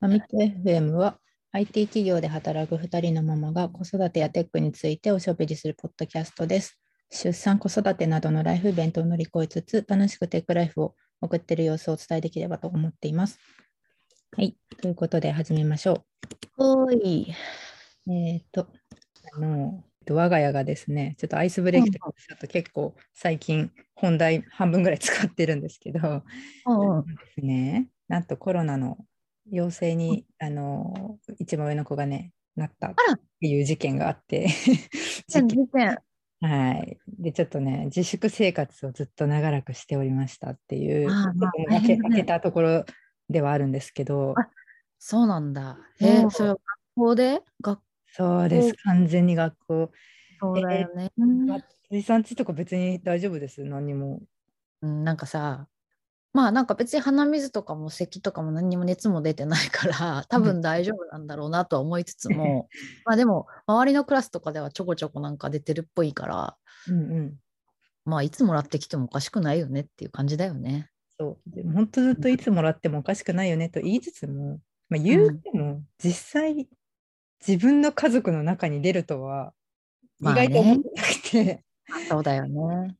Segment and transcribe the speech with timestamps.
[0.00, 1.18] マミット FM は
[1.52, 6.80] IT 企業で働く2人のママが子育てやテックについておしゃべりするポッドキャストです。
[7.10, 13.38] 出産、子育てなどのライフイベントを乗り越えつつ、楽しくテックライフを送っている様子をお伝えできればと思っています。
[14.34, 16.02] はい、ということで始めましょ
[16.56, 17.26] おーい。
[18.06, 18.10] う。
[18.10, 18.68] えっ、と、
[19.34, 26.22] あの、我が家がですね、ちょっとアイスブレーキとかちょっと結構最近本題半分ぐらい使ってるんですけど、
[26.64, 28.96] うんうんですね、なんとコロナの
[29.50, 34.48] 陽性に、あの一番上の子がね、なったっらていう事件があって、
[35.28, 35.42] 事
[35.72, 35.98] 件。
[36.42, 36.98] はい。
[37.06, 42.84] で、ちょっとね、自粛生活をずっと長らくしておりましたっていう、ああまあけたところ
[43.28, 44.48] ではあるんですけど、あ
[44.98, 45.78] そうなんだ。
[45.98, 46.62] そうえー、それは学
[46.96, 47.40] 校で？
[47.60, 49.90] 学そうです、完全に学校。
[50.40, 51.12] 校だよね。
[51.90, 54.20] 辻さんちとか別に大丈夫です、何にも。
[54.82, 55.68] うん、なんかさ、
[56.32, 62.68] まあなんか別に鼻水とかも咳とかも何にも熱も出てないから 多分大丈夫なんだろうなとは思いつつも、
[63.04, 66.56] まあでも周りのクラスとかではちょこちょこなんか出てるっぽいから、
[66.88, 67.36] うんうん。
[68.04, 70.88] まあいつもらってきてもおかしくないよねっていう感じだよね。
[71.18, 71.50] そう。
[71.50, 76.68] でも本当ずっといつもらってもおかしくないよねと言いつつも、まあ、言うても、実際
[77.46, 79.52] 自分の家族の中に出るとは
[80.20, 81.64] 意まあね外と思ってなくて、
[82.08, 82.96] そうだよね。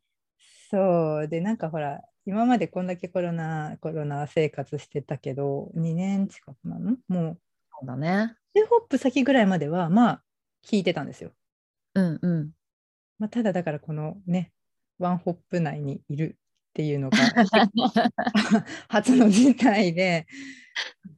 [0.70, 6.96] そうでなんかほら今までこんだけコロナコロナ生活してたけど2年近くなの？
[7.08, 7.38] もう
[7.72, 8.36] そうだね。
[8.54, 10.22] 2ホップ先ぐらいまではまあ
[10.64, 11.32] 聞いてたんですよ、
[11.94, 12.50] うんうん。
[13.18, 14.52] まあ、ただだからこのね
[14.98, 16.36] ワンホップ内にいる
[16.70, 17.18] っていうのが
[18.88, 20.26] 初の事態で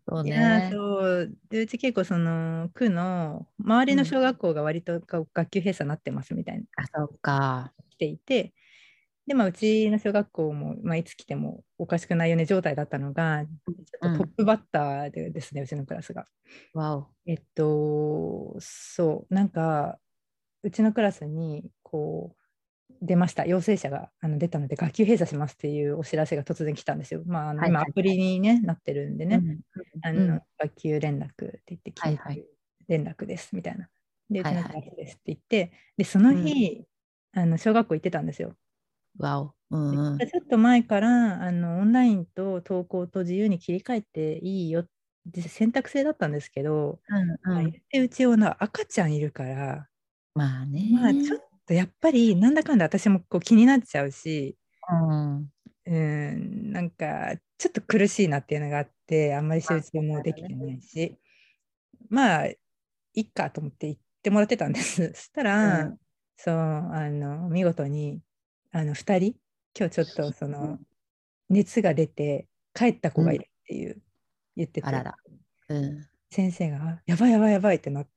[0.09, 0.71] そういやね。
[0.73, 7.73] そうでうち結構その区の周りの小学校が割と学級閉鎖になってますみたいなあ、そうか。
[7.91, 8.55] 来ていて
[9.27, 16.27] で、まあ、うちの小学校も、まあ、いつ来てもおかしくないよね状態だったのがちょっとトップバッターでですね、うちのクラスが。
[16.75, 17.07] わお。
[17.27, 19.99] えっとそうなんか
[20.63, 22.43] うちのクラスにこう
[23.01, 27.23] 出ました陽性者があの出たので学級閉鎖しますっていうお知らせが突然来たんですよ。
[27.27, 29.61] まあ、あのはいはい今アプリに、ねなってるんでね、うん
[30.03, 32.47] あのうん学級連絡って言って、はいはい緊急
[32.89, 33.89] 連絡ですみたいな。
[34.31, 36.85] で、うちのはいはいクラスですって言って、で、その日、
[37.35, 38.57] あの小学校行ってたんですよ。
[39.19, 39.55] わお。
[39.71, 40.19] うんうん。
[40.19, 44.87] でちょっと前からあのオンラインと登校と自由に切り替えていいよっ
[45.33, 49.89] て選択制だったんですけど、うんうんうちはな赤ちゃんいるから、
[50.35, 50.89] まあね。
[50.93, 54.57] まあちょっとやっぱりなんだかんだ私もこう気になっちゃうし、
[54.91, 55.53] うん。
[55.85, 61.19] うん、なんかちょっと苦しいなっていうのがあって、あんまり集中もできてないし、
[62.11, 62.59] まあ、い
[63.23, 65.13] っかと思って行ってもらってたんです。
[65.15, 65.99] そしたら、うん
[66.37, 68.21] そう、あの、見事に、
[68.75, 69.37] あの、2人、
[69.79, 70.79] 今日ちょっとその、
[71.51, 74.03] 熱が出て帰った子がいるっていう、
[74.57, 75.15] 言ってて、あらら。
[75.69, 76.09] うん。
[76.31, 78.09] 先生が、あやばいやばいやばいってなっ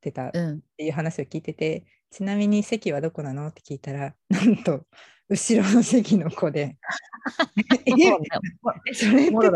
[0.00, 0.62] てたっうん。
[0.76, 3.48] ていう話を聞いてて、ちなみに席はどこなの？
[3.48, 4.86] って聞いたら、なんと、
[5.28, 6.78] 後ろの席の子で、
[7.86, 9.50] ええ それって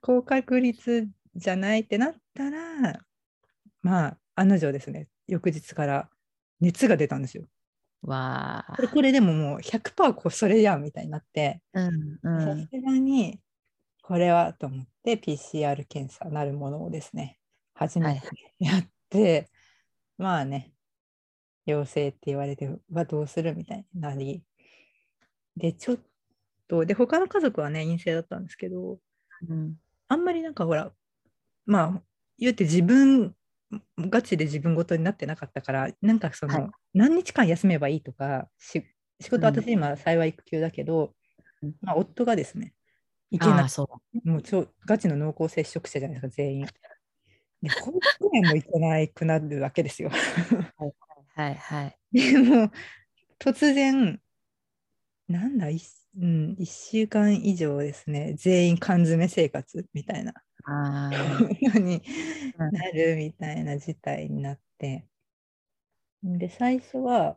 [0.00, 3.00] 高確率じゃないってなったら、
[3.82, 6.10] まあ、案の定ですね、翌日から
[6.60, 7.46] 熱が出たんですよ。
[8.02, 8.82] わあこ。
[8.82, 11.62] れこれでももう100%こうそれやんみたいになって。
[11.74, 11.90] さ
[12.70, 13.40] すがに
[14.02, 17.38] これはと思って PCR 検査なるものをですね、
[17.74, 18.26] 初めて
[18.58, 19.50] やって、
[20.16, 20.72] まあね、
[21.66, 24.42] 陽性って言われてはどうするみたいになり、
[25.56, 25.98] で、ちょっ
[26.68, 28.98] と、で、他の家族はね、陰性だったんですけど、
[29.48, 29.76] うん
[30.10, 30.90] あんまりなんかほら、
[31.66, 32.02] まあ、
[32.38, 33.34] 言うて自分、
[33.98, 38.82] ガチで自分ごとになってなかったから、なんかその、はい何日間休めばいいとか、し
[39.20, 41.12] 仕事、うん私今幸い育休だけど、
[41.62, 42.72] うんまあ、夫がですね、
[43.30, 43.88] いけなそ
[44.24, 44.28] う。
[44.28, 46.66] もう超ガチの濃厚接触者じゃないですか、全員。
[47.62, 50.10] で、保育園も行けなくなるわけですよ。
[51.34, 51.98] はいはい。
[52.12, 52.70] でも、
[53.38, 54.20] 突然、
[55.28, 55.78] なんだ、い
[56.20, 60.32] うん、1週間以上ですね、全員缶詰生活みたいな
[60.70, 61.10] ああ。
[61.78, 62.02] のに
[62.58, 65.06] うんなるみたいな事態になって、
[66.22, 67.36] で、最初は、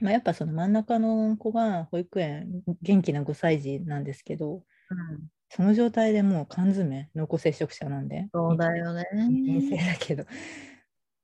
[0.00, 9.04] まあ、やっぱその真ん中の子が保育園、元気な5歳児なんですけど、うんその状態でもう缶詰、濃厚接触者なんで、そうだよね。
[9.12, 10.24] 陰性だけど。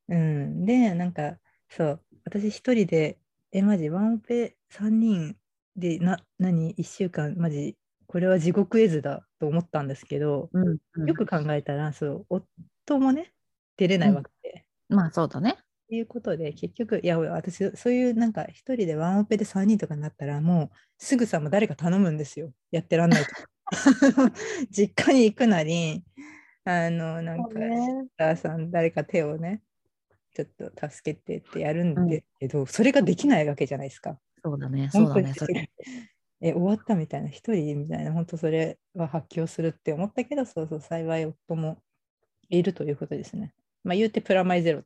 [0.08, 0.66] うん。
[0.66, 1.38] で、なんか、
[1.70, 3.18] そう、私一人で、
[3.52, 5.36] え、マジ、ワンオペ3人
[5.76, 13.32] で、な、何、1週間、マジ、これは地獄絵図だと思ったんですけど、うんうんよく考えたら、そう、夫もね、
[13.76, 14.64] 出れないわけで。
[14.88, 15.56] まあそうだね。
[15.60, 22.52] っていうことで、結局、いや、私、そういうなんか、一人でワンオペで3人とかになったら、もう、すぐさま誰か頼むんですよ。
[22.70, 23.28] やってらんないと。
[24.70, 26.02] 実家に行くなり、
[26.64, 29.62] あの、なんか、シスターさん、誰か手をね、
[30.34, 34.18] ちょっと助けてってやるんですけど、それができないわけじゃないですか。
[34.44, 35.34] そうだね、そうだね。
[36.40, 41.82] え、終わったみたいな、一人みたいな、本当それは発狂するって思ったけど、そうそう、幸い夫も
[42.48, 43.54] いるということですね。
[43.84, 44.84] まあ言うてプラマイゼロっ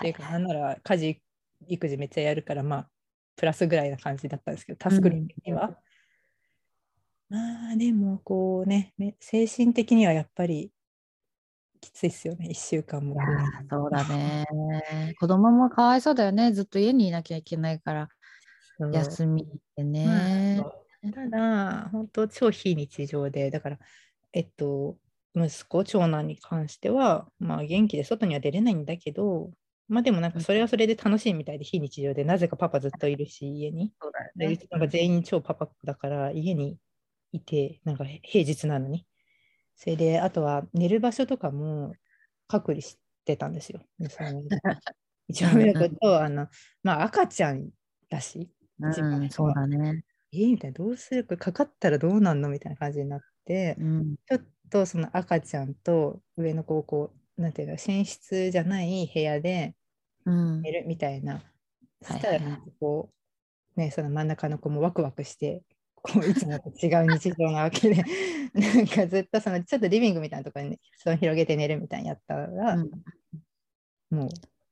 [0.00, 1.22] ていうか、なんなら家事、
[1.66, 2.90] 育児めっちゃやるから、まあ、
[3.36, 5.78] プラスぐらいな感じだったんですけど、タスク的には。
[7.28, 10.72] まあ、でも、こうね、め精神的にはやっぱり
[11.80, 13.16] きついっすよね、1週間も
[13.70, 14.46] そうだね。
[15.20, 16.52] 子供もかわいそうだよね。
[16.52, 18.08] ずっと家にいなきゃいけないから、
[18.92, 19.46] 休み
[19.76, 20.56] でまあね。
[20.56, 23.78] そうただ、本当超非日常で、だから、
[24.32, 24.98] えっと、
[25.34, 29.52] 息子、長男に関しては、まあ元気で外には出れないんだけど、
[29.88, 33.92] まあでもなんかそれはそれで楽しいみたいで非日常で、なぜかパパずっといるし、家に。
[34.00, 36.78] そうだよでうちなんか全員超パパだから家に
[37.32, 39.06] いて、なんか平日なのに。
[39.76, 41.94] それで、あとは寝る場所とかも
[42.48, 43.80] 隔離してたんですよ。
[45.28, 46.48] 一番目のこと、あの、
[46.82, 47.70] まあ赤ちゃん
[48.08, 50.04] だし、うん、そうだね。
[50.32, 54.40] えーみたいな、どうするこれかかったらどうなんのみたいな感じになって、うん、ちょっ
[54.70, 59.74] とその赤ちゃんと上の子をこう、なんていうの、寝室じゃない部屋で
[60.24, 61.42] うん寝、るみたいな。
[62.02, 63.10] そはいしたらなんかこ
[63.76, 65.62] う、ね、その真ん中の子もワクワクして、
[65.94, 68.04] こういつもと違う日常なわけで、
[68.54, 72.90] なんかずっとそのちょっとリビングみたいなところに、ね、布団広げて寝るみたいにやったら、うん
[74.10, 74.26] も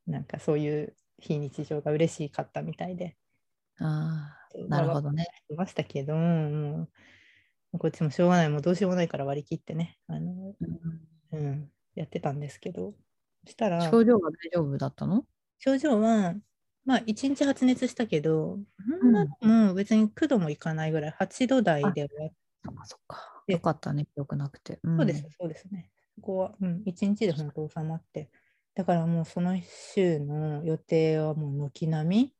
[0.06, 3.16] うなんかそういう非日常が嬉しかったみたいで。
[3.78, 5.26] ああ、なるほどね。
[5.48, 6.88] いましたけど、も
[7.74, 11.06] うこっちもしょうがない、もうどうしようもないから割り切ってね、あのうん。
[11.32, 12.94] うん、やってたんですけど、
[13.44, 15.26] そしたら、症状は大丈夫だったの？
[15.58, 16.34] 症状は、
[16.84, 18.58] まあ、1日発熱したけど、
[19.00, 22.30] そんなもう別に9度もいかないぐらい、8度台で終わっ
[22.64, 23.42] そっかそっか。
[23.46, 24.80] でよかったね、よくなくて。
[24.82, 24.98] うん。
[24.98, 25.90] そうです、そうですね。
[26.16, 28.30] そこは、うん、1日で本当収まって、
[28.74, 32.35] だからもうその週の予定はもう軒並み、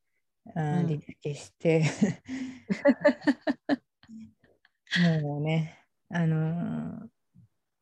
[0.55, 1.85] あリスケして、
[5.23, 5.79] もうね、
[6.11, 7.17] あのー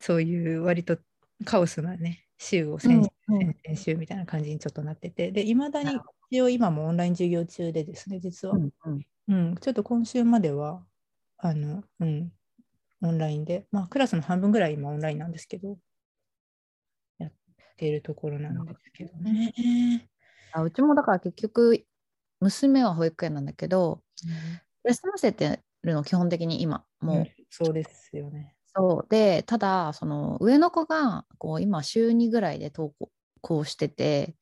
[0.04, 0.98] そういう割と
[1.46, 3.08] カオスなね、週を先,、うんうん。
[3.38, 5.98] 先々週みたいな感じにちょっとなってて、で、いまだに
[6.30, 8.54] 一応今もオンライン授業中でですね、実は。
[8.54, 9.06] うんうん。
[9.28, 10.84] うん、ちょっと今週までは、
[11.38, 12.30] あの、うん、
[13.00, 15.78] オンラインで、まあ、クラスの半分ぐらい今オンラインなんですけど、
[17.18, 17.32] やっ
[17.78, 20.10] ているところなんですけどね。
[20.52, 21.86] あうちもだから結局、
[22.40, 24.02] 娘は保育園なんだけど、
[24.84, 26.84] 休ませてるの、基本的に今。
[27.00, 28.56] もう、うんそうですよね。
[28.76, 32.92] そうでただその上の子がこう今週2ぐらいで登
[33.40, 34.34] 校してて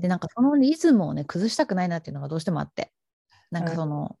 [0.00, 2.92] でなんかそのリズムをね崩したくないなっていうのがどうしてもあって
[3.50, 4.18] なんかその、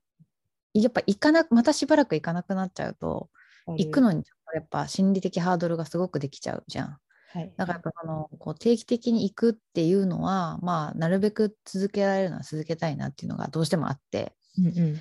[0.72, 3.28] やっぱ行かなまたしばらく行かなくなっちゃうと
[3.66, 4.24] 行くのに
[4.54, 6.98] やっぱ心理的ハードルがすごくできちゃうじゃん。
[7.30, 14.92] はい、だからやっぱそのこう定期的に行くっていうのはまあなるべく続けられるのは続けたいなっていうのがどうしてもあって、うんうん。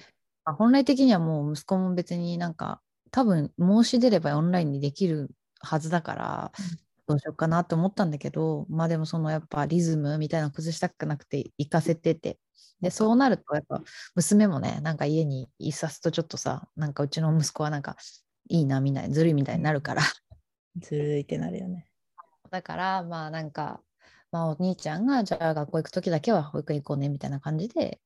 [0.43, 2.81] まあ本来的にはもう息子も別になんか
[3.11, 5.29] 多分申し出ればオンラインにできる
[5.59, 6.77] はずだから、うん。
[7.07, 12.37] どうしようかなと思ったんだけどまあでもそのやっぱリズムみたいなの崩したくなくて行かせてて。
[12.81, 13.81] でそうなるとやっぱ
[14.13, 17.95] 娘もねなんか家にいさすとちょっとさなんかうちの息子はなんか
[18.49, 20.03] いいなみんなずるいみたいになるから。
[20.79, 21.86] ずるいってなるよね。
[22.51, 23.81] だからまあなんか、
[24.31, 27.99] まあ、お兄ちゃんがじゃあ学校行く時だけは保育園行こうねみたいな感じで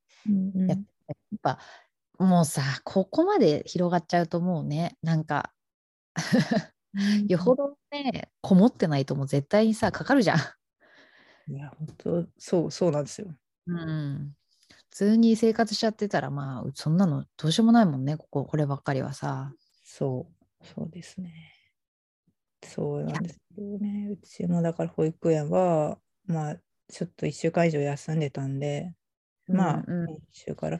[0.67, 1.59] やっやっぱ
[2.19, 5.51] もうさここまで広がっちゃうともうねなんか
[7.27, 10.37] よほどねこもってないともう絶対にさかかるじゃん。
[11.47, 13.27] いや、本当、そう、そうなんですよ。
[13.67, 14.33] うん、
[14.69, 19.53] 普通に生活しちゃってたらまあそんなのどうしようもないもんねこここればっかりはさ。
[19.83, 20.27] そ
[20.61, 21.53] う、そうですね。
[22.63, 24.09] そうなんですよね。
[24.11, 26.55] うちもだから保育園は、まあ、
[26.89, 28.93] ちょっと1週間以上休んでたんで、
[29.47, 30.79] まあ、うんうん今週から。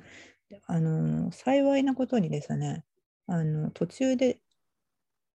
[0.49, 2.83] であの、幸いなことにですね、
[3.27, 4.41] あの、途中で、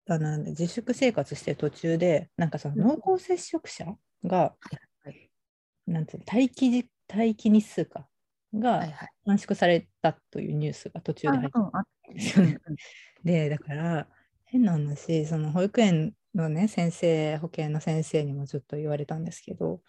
[0.07, 3.87] あの自粛生活してる途中で、なんかそのうん濃厚接触者
[4.25, 5.31] が、はい
[5.87, 8.09] なんていうの待機じ待機日数か
[8.55, 8.87] が。
[9.27, 12.59] 短縮されたというニュースが途中で入ってたんですよね。
[13.25, 14.09] で、だから、
[14.45, 19.81] 変な話、その保育園のね、先生、保健の先生にもずっと言われたんですけど、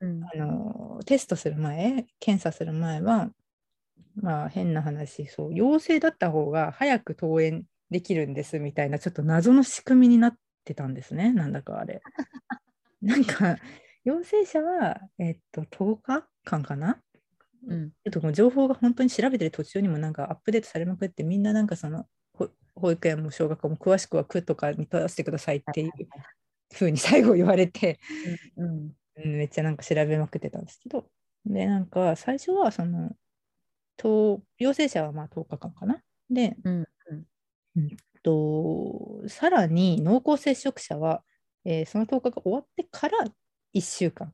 [0.00, 0.22] うん。
[0.24, 3.30] あのテストする前、検査する前は、
[4.16, 12.02] まあ変な話、そう、陽性だった方が早く登園できるんですみたいな、ちょっと謎の仕組みになってたんですね、なんだかあれ。
[13.02, 13.58] なんか、
[14.04, 17.00] 陽性者は、えっと、10日間かな？
[17.68, 17.90] うん。
[17.90, 22.08] ちょっともう情報が本当に調べてる途中にもなんかアップデートされまくってみんななんかそのほ
[22.74, 25.90] 保育園も小学校も詳しくは区とかに問い合わせてくださいっていう
[26.72, 28.00] ふうに最後言われて、
[28.56, 31.06] うんうん、めっちゃなんか調べまくってたんですけど。
[31.46, 33.10] でなんか最初はその
[33.98, 36.00] と陽性者はまあ10日間かな。
[36.30, 36.84] で、うん
[38.22, 41.22] とさらに濃厚接触者は、
[41.64, 43.18] えーその10日が終わってから
[43.74, 44.28] 1週間。
[44.28, 44.30] っ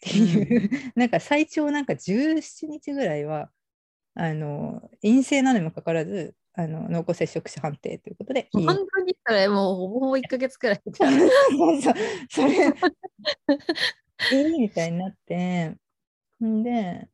[0.00, 3.50] ていう、 なんか最長なんか17日ぐらいは
[4.14, 8.74] あの陰性なのにもかかわらずあの濃厚接触者判定ということで本当
[9.04, 10.82] にそれもうほぼほぼ1ヶ月くらい。
[10.84, 11.94] そうそう。
[12.28, 12.52] それ
[14.32, 15.76] えーみたいになって。
[16.44, 17.08] んで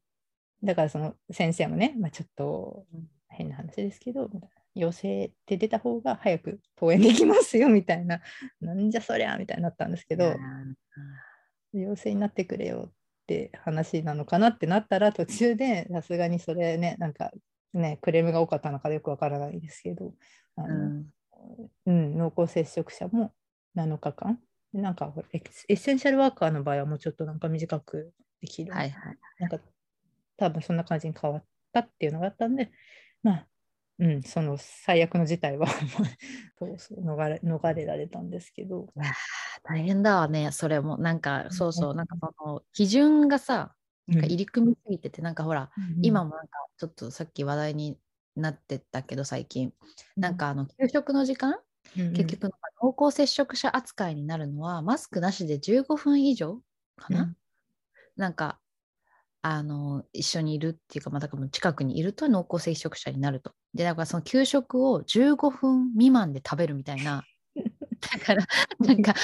[0.63, 2.87] だからその先生もね、まあ、ちょっと
[3.29, 4.31] 変な話ですけど
[4.75, 8.21] 陽性って出た方が早く登園できますよみたいな
[8.61, 10.35] なんじゃそりゃみたいになったんですけど
[11.73, 12.93] 陽性になってくれよっ
[13.27, 17.31] て話なのかなってなったら途中でさすがにそれねなんか
[17.75, 20.15] ねクレームが多かったのかよくわからないですけど
[20.57, 21.07] あの、うん
[21.87, 23.33] うん、濃厚接触者も
[23.77, 24.39] 7日間。
[24.73, 28.73] でなんかエッセンシャルワーカーの場合はもうちょっとなんか短くできる。
[28.73, 29.19] はいはい。
[29.39, 29.59] なんか
[30.37, 32.73] 多分そんな感じに変わったっていうのがあったんで、
[33.23, 33.47] まあ、
[34.01, 35.69] うん、その最悪の事態は
[36.59, 38.93] そうそう逃れ逃れられたんですけど。
[39.63, 40.99] 大変だわね、それも。
[40.99, 43.75] なんか、そうそう、なんかその基準がさ、
[44.07, 45.71] なんか入り組みすぎてて、なんかほら、
[46.03, 47.99] 今もなんかちょっとさっき話題に
[48.37, 49.73] なってたけど、最近、
[50.17, 52.51] なん、かあの給食の時間、うん結局、
[52.83, 56.61] 濃厚接触者扱いになるのは、マスクなしで15分以上
[56.97, 57.37] かな、うん。
[58.17, 58.59] なんか、
[59.43, 63.53] あの、一緒にいるっていうか、まあ、だから近くにいると濃厚接触者になると。
[63.75, 67.25] で、だからその給食を15分未満で食べるみたいな。
[67.55, 68.47] だから、
[68.81, 69.15] なんか、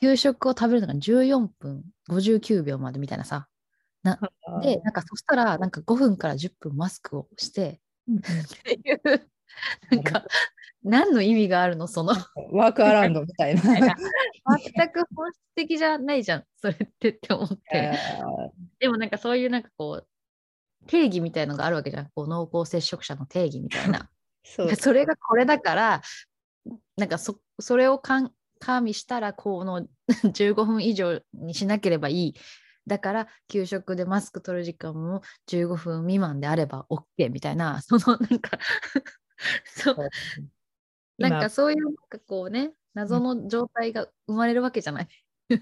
[0.00, 3.48] 給食を食べるのが14分59秒までみたいなさ。
[4.02, 4.18] な。
[4.62, 8.16] で、なんかそしたら、なんか5分から10分マスクをして、うん。
[8.18, 8.20] っ
[8.64, 9.30] ていう、
[9.90, 10.24] なんか、
[10.82, 11.86] 何の意味があるの？
[11.86, 13.62] その、うんワークアラウンドみたいな。
[13.62, 13.78] 全
[14.90, 17.98] く本質的じゃないじゃん、それってって思って。
[18.80, 20.06] でもなんかそういうなんかこう、
[20.88, 22.08] 定義みたいのがあるわけじゃん。
[22.14, 24.10] こう濃厚接触者の定義みたいな。
[24.44, 24.74] そう。
[24.74, 26.02] それがこれだから、
[26.96, 32.34] なんかそそれをかん加味したら、この 15分以上にしなければいい。
[32.86, 38.58] だから、給食でマスク取る時間も15分未満であれば OK みたいな、 そのなんか
[39.64, 39.96] そう、
[41.18, 41.50] なんか今。
[41.50, 45.08] そういうなんかこうね、謎の状態が生まれるわけじゃない。
[45.48, 45.60] めっ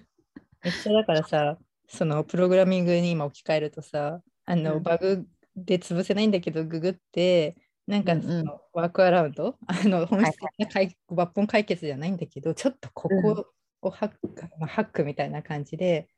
[0.82, 1.58] ちゃだからさ、
[1.88, 4.82] そのプログラミングに今置き換えるとさ、あの、うん。
[4.82, 8.40] バグで潰せないんだけど、ググって、なんかうんうん。
[8.40, 13.46] そのワークアラウンド、あの本質的な解抜本解決じゃないんだけど、ちょっとここ
[13.82, 14.18] をハック、
[14.58, 16.08] まあハックみたいな感じで、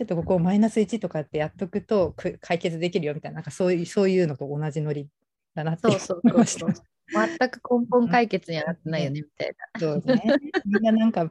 [0.00, 5.10] ちょっとここをマイナス1とかってやっとくとく解決できるよみたいな、なんかそういうそういうのと同じノリ
[5.54, 7.36] だなってそうそう思いそうましたそう。
[7.38, 9.78] 全く根本解決にはなってないよね、みたいな。
[9.78, 10.22] そうね。
[10.64, 11.30] みんななんか、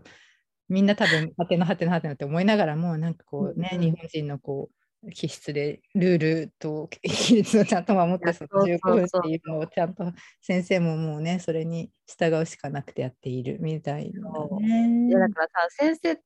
[0.67, 4.69] みんな多分、はてなはてなはてなって思いながらも、なんかこうね、うん日本人のこ
[5.03, 15.07] う、気質でルールと規律をちゃんと守って、そのそうそう15分っていうのをちゃんと先生ももうね、それに従うしかなくてやっているみたいなね。
[15.07, 16.21] いやだからさ先生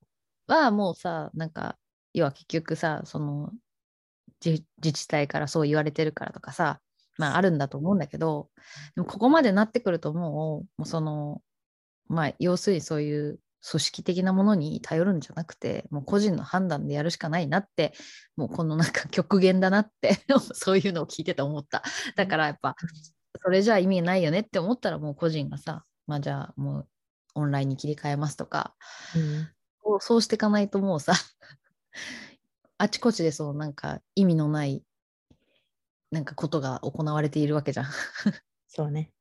[0.48, 1.78] はもうさなんか
[2.14, 3.50] 要は結局さその
[4.44, 6.80] 自自治体からそう言われてるからとかさ
[7.18, 8.48] まああるんだと思うんだけど
[8.94, 11.42] でもここまでなってくるともうもうその
[12.08, 17.94] まあ要するにそういう組織的なものに頼るんじゃなくてもう個人の判断でやるしかないなって
[18.36, 20.18] もうこのなんか 極限だなって
[20.52, 21.82] そういうのを聞いてて思った。
[22.14, 22.76] だからやっぱ
[23.42, 26.88] それじゃあ意味ないよねって思ったらもう個人がさまあじゃあもう
[27.36, 28.76] オンラインに切り替えますとか
[29.16, 29.48] うん。
[30.00, 31.12] そうしていかないともうさ
[32.78, 34.82] あちこちでそうなんか意味のない
[36.10, 37.86] なんかことが行われているわけじゃん。
[38.68, 39.12] そうね。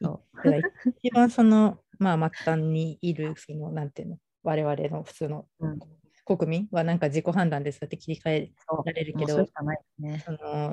[0.00, 0.58] そだから
[1.00, 5.78] 一番その、まあ、末端にいる、その、なんていうの、我々の普通のうん。
[6.26, 8.52] 国民はなんか自己判断でそうやって切り替え
[8.86, 9.46] られるけど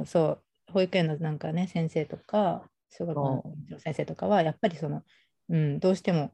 [0.06, 0.44] そう。
[0.72, 5.04] 保育園のなんかね先生とか小学校の先生とかはやっぱりその、
[5.50, 6.32] うん、どうしても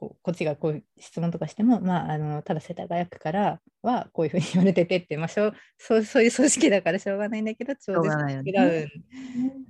[0.00, 8.88] こっちがこういう質問とかしても、まあ、あのただ世田谷区からはこういうふうに言われててって、まあ、しょうそうそういう組織だからしょうがないんだけど超絶ね違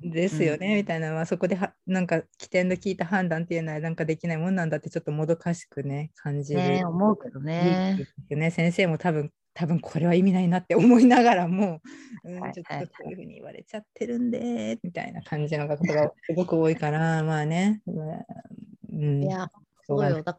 [0.02, 0.76] うんですよね、うん。
[0.76, 6.60] みたいな、まあ、そこではなんか起点で聞いた判断っていうのはなんかできないもんなんだってちょっともどかしくね感じる。
[6.60, 8.06] ね思うけどね。
[8.28, 8.50] ねね。
[8.50, 11.80] 先生も多分多分これは意味ないなって思いながらも、
[12.24, 18.24] うんはいちょっはいとこういうふうに言われちゃってるんでみたいな感じのことがすごく多いからまあね、まあ
[18.92, 19.50] うん、いや、
[19.96, 20.22] そうよ。
[20.22, 20.38] だ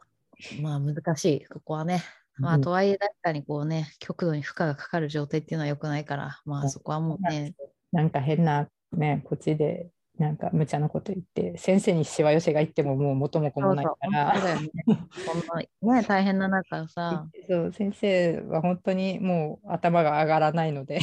[0.61, 2.03] まあ難しい、ここはね。
[2.37, 7.53] まあうんとはいえ、確かにこうね、極度に負荷がかかる状態っていうのは良くないから、まうんあそこはもうね、
[7.91, 14.71] なんか変なねこっちでなんか無茶なこと言って先生にしわ寄せがいってももう元も子もないからそうだよね。
[14.85, 17.27] こんなね 大変な中さ。
[17.49, 20.99] そう先生は本当にもう頭が上がらないので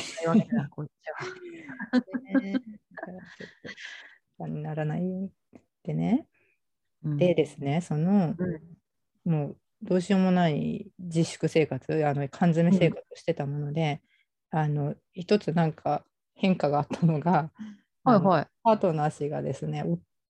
[0.70, 2.40] こっちは。
[2.40, 2.60] ね
[4.38, 5.30] ならないようにっ
[5.82, 6.26] てね。
[7.04, 8.60] うんでですね、その、うん
[9.24, 14.00] もうどうしようもない自粛生活、あの缶詰生活をしてたもので、
[14.50, 17.50] あの一つなんか変化があったのが、
[18.04, 18.46] はいはい。
[18.64, 19.84] パートナー氏がですね、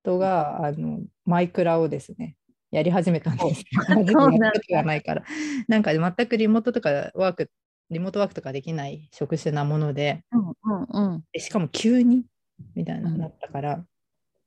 [0.04, 2.36] 夫があのマイクラをですね、
[2.70, 3.82] やり始めたんですよ。
[4.06, 5.24] そながないから。
[5.68, 7.50] なんか全くリモートとかワーク、
[7.90, 11.24] リモートワークとかできない職種なもので、うんうんうん。
[11.32, 12.24] でしかも急に
[12.74, 13.84] みたいなうんなったから、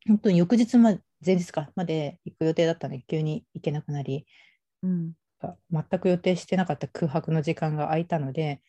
[0.08, 4.26] 本当に翌日ま前日かまで行く予定だったのに急に行けなくなり、
[4.84, 5.14] うん。
[5.72, 8.62] 全く予定してなかった空白の時間が空いたので、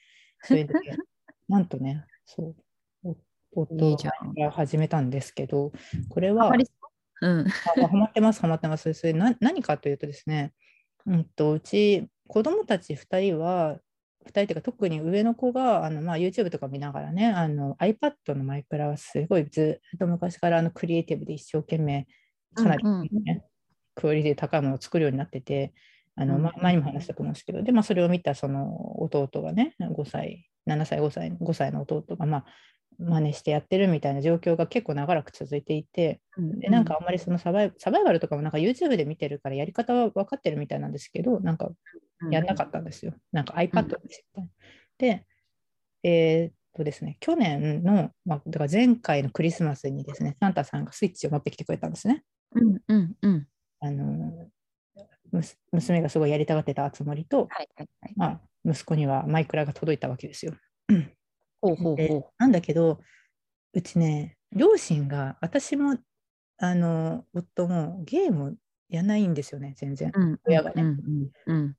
[0.43, 0.75] それで、
[1.49, 2.55] なんとね、そ
[3.03, 3.17] う、
[3.53, 3.97] お夫
[4.37, 5.73] が始めたんですけど、
[6.09, 6.53] これあは
[7.21, 7.27] う？
[7.27, 7.47] ん。
[7.49, 8.93] あハマってます、ハマってます。
[8.95, 10.53] それな何かというとですね、
[11.07, 13.81] うんと、うち子供たち2人は、
[14.27, 22.07] 2人というか特に上の子があの、まあ、YouTube とか見ながらね、あの iPad のマイクラはすごいずっと昔からあのクリエイティブで一生懸命、
[22.55, 23.43] かなり、ねうん
[23.99, 25.75] クオリティ高いものを作るようになってて、
[26.15, 32.45] あのうんま前にも話したと思うんですけど、でまあ、それを見たその弟がね、5歳、7歳、5歳、5歳の弟が、まあ、
[32.99, 41.71] 真似してやってるみたいな状況が結構長らく続いていて、でなんかあんまりそのサバイサバイバルとかもなんか YouTube で見てるからやり方は分かってるみたいなんですけど、なんか
[42.31, 43.15] やんなかったんですよ。
[43.33, 44.43] なんか iPad で知った。
[44.99, 45.27] で、
[46.03, 52.25] えーっとですね、去年の、まあ、だから前回のクリスマスにですね、サンタさんがスイッチを持ってきてくれたんですね。
[52.55, 53.47] うんうんうん。
[53.81, 54.49] あの
[55.73, 58.13] 娘がすごいやりたがってたつもりと、はいはいはい。
[58.17, 60.55] まあ、息子にはマイクラが届いたわけですよ。
[61.61, 63.01] ほうほうでほなんだけど、
[63.75, 65.99] うちね、両親が、私も、
[66.59, 68.57] あの、夫もゲーム
[68.89, 70.11] やらないんですよね、全然。
[70.15, 70.21] う。
[70.21, 70.41] うん。
[70.47, 71.75] 親がねうんうん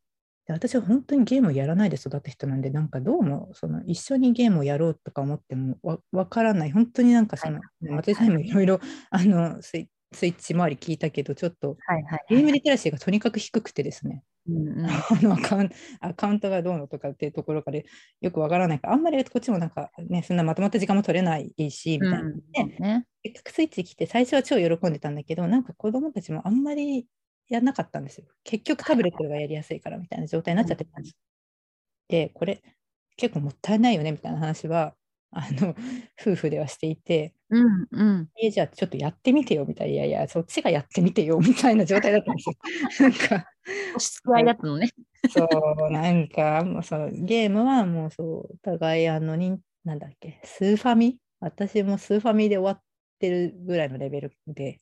[0.51, 6.71] 私は本当にゲームをやらないで育った人なんで、なんかどうもその一緒にゲームをやろうとか思ってもわわからない。
[6.71, 8.79] 本当になんかその、はい松井さんにもいろいろ
[9.11, 12.25] あのスイスイッチ周り聞いたけど、ちょっとはいはい。
[12.29, 14.85] ゲームリテラシーがとにかく低くてですね、うんうん。
[14.87, 14.91] あ
[15.21, 17.79] のアカウントがどうのとかっていうところから
[18.21, 22.19] よくわからないから、あんまりこっちもなんかね、そんなまとまった時間も取れないし、みたいな。
[22.21, 22.41] うん
[22.79, 23.05] ね。
[23.23, 27.07] せっかくスイッチ来て、最初は超喜んでたんだけど、なんか子供たちもあんまり
[27.47, 28.27] やんなかったんですよ。
[28.43, 31.17] 結局タブレットがやりやすいからみたいな状態になっちゃってたんです。
[32.07, 32.61] で、これ
[33.17, 34.95] 結構もったいないよねみたいな話は、
[35.31, 35.75] あの
[36.19, 38.29] 夫婦ではしていて、うんうん。
[38.41, 42.55] えじゃあちょっとやってみてよみたいな、いやいや、そっちがやってみてよみたいな状態だったんですよ。
[43.01, 43.25] なんか、
[43.95, 44.89] 押し付け合いだったのね。
[45.29, 45.47] そ
[45.89, 51.19] う、なんか、もうそのゲームはもうそう、お互い、あの、になんだっけ、スーファミ？
[51.39, 52.83] 私もスーファミで終わっ
[53.19, 54.77] てるぐらいのレベルで、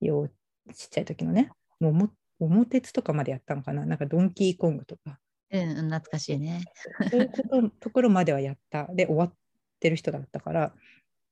[0.00, 0.28] よう
[0.74, 5.20] ちっちゃい時のね、もうも桃鉄とかまでやったのかな、なんかドンキーコングとか、
[5.50, 6.62] うん、懐かしいね。
[7.10, 8.86] そういうことところまではやった。
[8.94, 9.34] で、終わっ
[9.82, 10.72] てる人だったから、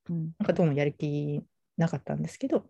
[0.09, 0.35] うん。
[0.39, 1.43] なんかどうもやる気
[1.77, 2.65] なかったんですけど、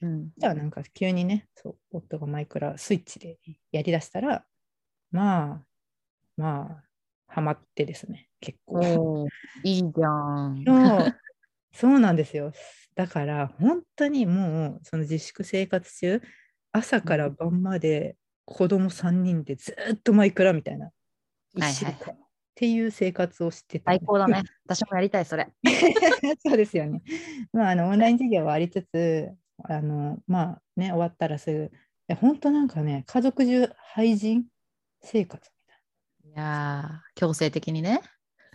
[0.00, 0.30] うん。
[0.36, 3.38] じゃあなんか急にね、そう夫がマイクラスイッチで
[3.70, 4.44] やりだしたら、
[5.10, 5.64] まあ、
[6.36, 6.84] まあ、
[7.26, 9.28] ハマってですね、結構。
[9.62, 10.08] いいじゃ
[10.48, 10.64] ん。
[10.66, 11.14] そう
[11.72, 12.52] そうなんですよ。
[12.94, 16.22] だから本当にもうその自粛生活中、
[16.72, 22.16] 朝から晩まで子供3人でずっとマイクラみたいな、はいはい一週間
[22.58, 24.42] っていう生活をしてた最高だね。
[24.66, 25.48] 私もやりたい、それ。
[26.44, 27.02] そうですよね。
[27.52, 29.30] まあ、あのオンライン授業はありつつ、
[29.62, 31.68] あのまあね、終わったらすぐ、い
[32.08, 34.44] や本当なんかね、家族中廃人
[35.02, 35.50] 生活
[36.24, 38.00] いやー、強制的にね。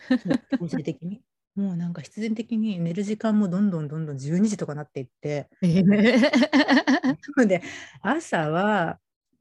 [0.09, 1.21] みたいな、強制的に。
[1.55, 7.61] もうなんか必然的に寝る時間もどんどんどんどん12時とかなっていって、なので
[8.01, 8.99] 朝は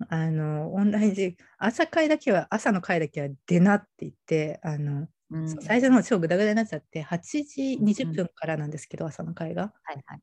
[0.09, 5.49] あのオンライン授業、朝会だけは、朝の会だけは出なって言って、あのうん。
[5.49, 9.73] 最初の方超グダグダになっちゃって、8時20分からなんですけど、朝の会が。
[9.83, 10.21] はいはい。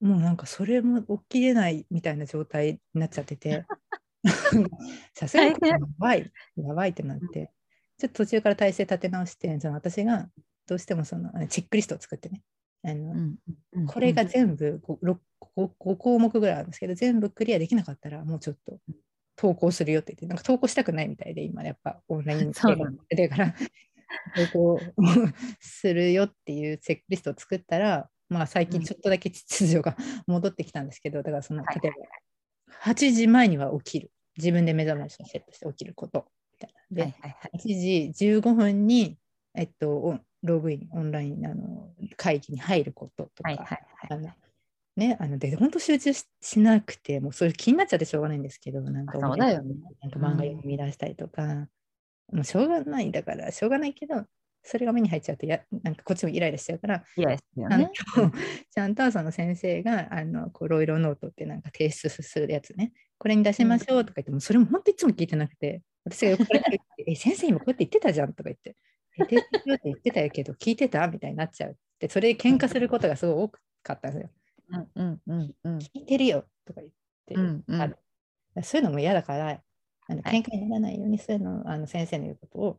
[0.00, 3.64] もうなんかそれも起きれないみたいな状態になっちゃってて、
[5.14, 7.52] さすがにやばい、やばいってなって、
[7.98, 10.28] ちょっと途中から体勢立て直して、その私が
[10.66, 12.42] どうしてもそのチェックリストを作ってね、
[12.84, 13.38] あのうん
[13.72, 15.16] うんこれが全部 5,
[15.56, 18.78] 5項目ぐらいあるんですけど、全部クリアできなかったら、もうちょっと
[19.36, 23.54] 投稿するよって言って、なんか投稿したくないみたいで、今やっぱオンライン そうなのだから、
[24.52, 24.80] 投稿
[25.60, 31.96] するよっていうチェックリストを作ったら、まあ最近ちょっとだけ秩序が 戻ってきたんですけど、だからその、はい例えば、
[32.92, 34.10] 8時前には起きる。
[34.36, 36.26] 自分で目覚ましをセットして起きること。
[36.54, 36.96] みたいな。
[36.96, 37.58] で、はいはいはい。
[37.58, 39.16] 8時15分に、
[39.54, 43.80] えっと、ログイン、オンラインあの会議に入ることとか、はいはいはい。
[44.10, 44.30] あの
[44.96, 49.74] ね、あので本当集中ししなくて、もうそれ気になっちゃってしょうがないんですけど、なんかそうだよね。
[50.00, 51.66] なんか漫画読み出したりとか、
[52.32, 54.24] もうしょうがないだから、しょうがないけど、
[54.62, 57.90] それが目に入っちゃうとや、なんかこっちもイライラしちゃうから、ちゃんね。
[58.14, 58.30] と、
[58.70, 68.74] ちゃんとその先生が、あの、こうロイロノートってなんか提出するやつね、これに出しましょうとか言っても、それも本当いつも聞いてなくて、私が横から聞いて、 え、先生今こうやって言ってたじゃんとか言って、
[69.18, 71.06] え、提出しようって言ってたけど、聞いてた？
[71.08, 73.48] みたいになっちゃうって、それで喧嘩することがすごい多
[73.82, 74.30] かったんですよ。
[74.70, 75.78] うんうんうんうん。
[75.78, 76.92] 聞いてるよとか言っ
[77.26, 77.94] て、うんうん
[78.62, 79.60] そういうのも嫌だから、
[80.08, 82.78] あのはい喧嘩にならないように、そういうのあの先生の言うことを、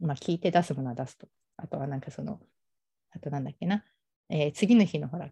[0.00, 1.28] まあ、聞いて出すものは出すと。
[1.56, 2.40] あとはなんかその、
[3.10, 3.84] あとなんだっけな、
[4.30, 5.30] えー次の日のほら、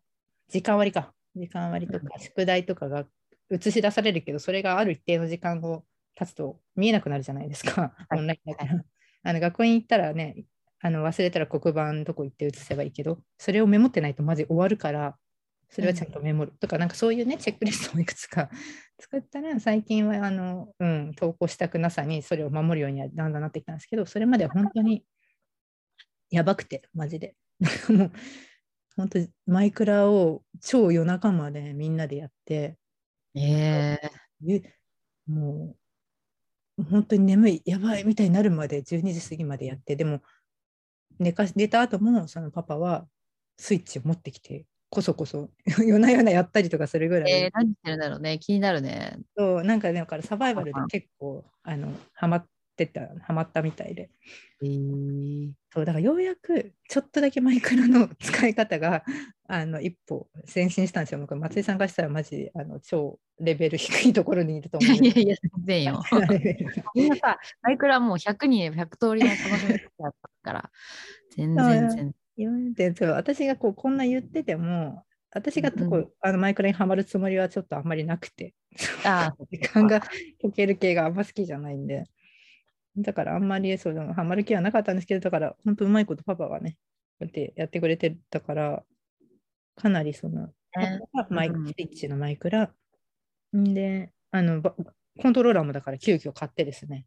[0.48, 1.12] 時間割か。
[1.36, 3.06] 時間割とか宿題とかが
[3.50, 5.84] 映し出されるけど、それがある一定の時間を
[6.16, 8.84] 経つと見えなくなるじゃないですか、はいオンラインだから。
[9.26, 10.44] あの学校に行ったらね、
[10.80, 15.16] あの忘れたら黒板どこ行って写せばいいけど、それをメモってないとマジ終わるから、
[15.68, 16.52] それはちゃんとメモる。
[16.60, 18.48] とか、なんかそういうね、チェックリストをいくつか
[19.00, 25.04] 作ったら、最近はあの、うん、投稿したくなさにそれを守るようにはだんだんなってきたんですけど、それまでは本当に
[26.30, 27.34] やばくて、マジで。
[27.90, 28.12] もう
[28.96, 32.78] 本当にマイクラを超夜中までみんなでやって、
[33.34, 33.98] え
[34.46, 34.72] ええ
[35.26, 35.85] もう
[36.84, 40.22] 本当に眠い、やばいみたいになるまで12時過ぎまでやって、でも
[41.18, 43.06] 寝かし寝た後もそのパパは
[43.56, 45.50] スイッチを持ってきて、こそこそ
[45.84, 48.38] 夜な夜なやったりとかするぐらい、えー、何してるんだろうね。
[48.38, 49.18] 気になるね。
[49.36, 54.10] そうなんかねだからサバイバルで結構あのハマってた、ハマったみたいで。
[54.62, 59.04] えー、そうだからようやくちょっとだけマイクラの使い方が
[59.48, 61.20] あの一歩前進したんですよ。
[61.20, 66.02] 僕松井さんからしたらマジあの超レベル低いところにいると思うんでいやいや、全然よ。
[66.94, 70.70] みんなさ、マイクラもう100人100通りの楽しみ方だったから、
[71.36, 72.14] 全然全然。
[72.36, 78.54] 言われてそう私がこうこんな言ってても私がこう、うんあのマイクラにはまるつもりはちょっとあんまりなくて
[79.50, 82.04] 時間が解ける系があんま好きじゃないんで
[82.96, 86.76] だからあんまりそうはまる気はなかったんですけどだから本当うまいことパパがね
[87.18, 88.82] こうやってやってくれてたから
[89.74, 90.50] かなりその
[91.30, 91.66] マイうん。
[91.66, 92.70] スイッチのマイクラ
[93.56, 93.74] ん。
[93.74, 94.74] であのば
[95.20, 97.06] コントローラーもだから急遽買ってですね。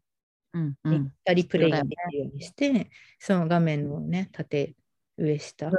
[0.52, 1.12] うんうん。
[1.24, 4.74] たりプレイできるようにして、その画面のね縦
[5.16, 5.70] 上下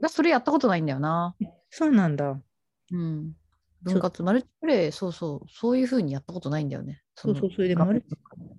[0.00, 1.36] だそれやったことないんだよな。
[1.70, 2.40] そうなんだ。
[2.90, 3.36] うん。
[3.82, 7.00] 分割、マルチプレイ、そうそう、そういうふうにやったことないんだよね。
[7.22, 8.06] そうそうのそれでマルチ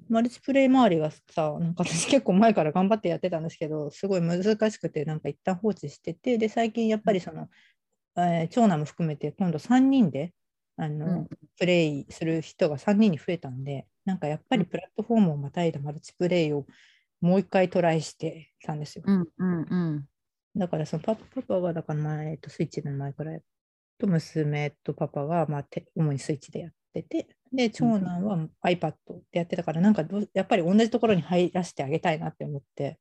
[0.10, 7.48] マルチプレイ周りがさ、なんか私結構前から頑張ってやってたんですけど、すごい難しくて、なんか一旦放置してて、で、最近やっぱりその、
[8.18, 10.34] えー長男も含めて、今度3人で
[10.78, 16.66] あの、うんプレイする人が3人に増えたんで、なんかやっぱりうんプラットフォームをまたいだマルチプレイを
[17.22, 19.04] もう一回トライしてたんですよ。
[19.06, 20.10] うんうんうん。
[20.56, 23.42] だからそのパパパがだから前、と、スイッチの前からやっ
[24.00, 28.94] と娘とパパが、まあ、て主にスイッチでやってて、で、長男は iPad
[29.32, 33.00] でやってたから、なんかどうやっぱり同じところに入らせてあげたいなって思って、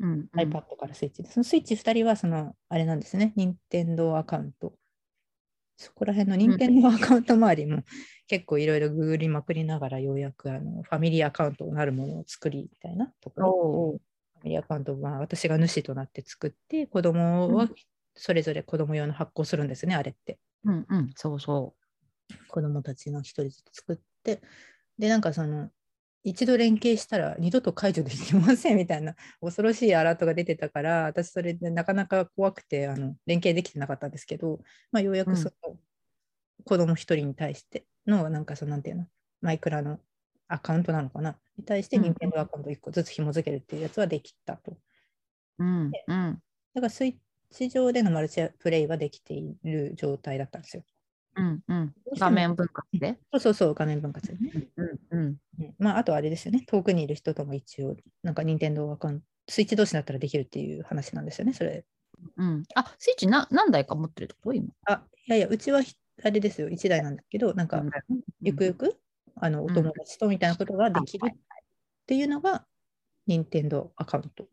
[0.00, 1.30] うんうん、iPad からスイッチで。
[1.30, 4.74] そのスイッチ2人は、その、あれなんですね、任天堂アカウント。
[5.76, 7.84] そこら辺の任天堂アカウント周りも
[8.26, 14.00] 結構いろいろググりまくりながら、ようやくあのファミリーアカウントになるものを作りみたいなところ。
[14.34, 17.68] ファミリーアカウントは私が主となって作って、子供は
[18.14, 20.38] それぞれ子供用の発行するんですね、あれって。
[20.64, 21.74] うんうん、そうそ
[22.48, 24.42] 子供たちの一人ずつ作って、
[24.98, 25.70] で、なんかその、
[26.24, 34.60] 一度連携したら二度と解除できませんみたいな恐ろしいアラートが出てたから、私それでなかなか怖くてあの連携できてなかったんですけど、
[34.90, 35.76] まあ、ようやくその
[36.64, 39.06] 子供一人に対しての、なんかその、なんていうの、
[39.40, 40.00] マイクラの
[40.48, 44.72] アカウントなのかなに対して、うん任天堂アカウント1個ずつ紐付けるっていうやつはできたと。
[44.72, 44.76] う。
[45.58, 46.42] うんうん。
[46.74, 47.14] だからスイッ
[47.54, 50.82] チ上でのマルチプレイはできている状態だったんですよ。
[51.38, 53.18] うんうん画面分割で？
[53.32, 54.70] そうそうそう、画面分割でね。
[54.76, 55.36] うんうん。
[55.60, 61.84] うんまあ、あとあれですよね、遠くにいる人とも一応、なんか任天堂アカウント、スイッチ同士だったらできるっていう話なんですよね、それ。
[62.36, 62.62] うん。
[62.74, 64.54] あ、スイッチな何台か持ってるってこと？
[64.54, 64.68] 今。
[64.86, 67.84] あ、いやいや、うちはひあれですよ、1台なんだけど、なんか、
[68.42, 69.00] ゆくゆく、
[69.36, 71.36] あの、お友達とみたいなことができるっ
[72.06, 72.66] ていうのが、
[73.26, 74.48] 任天堂アカウント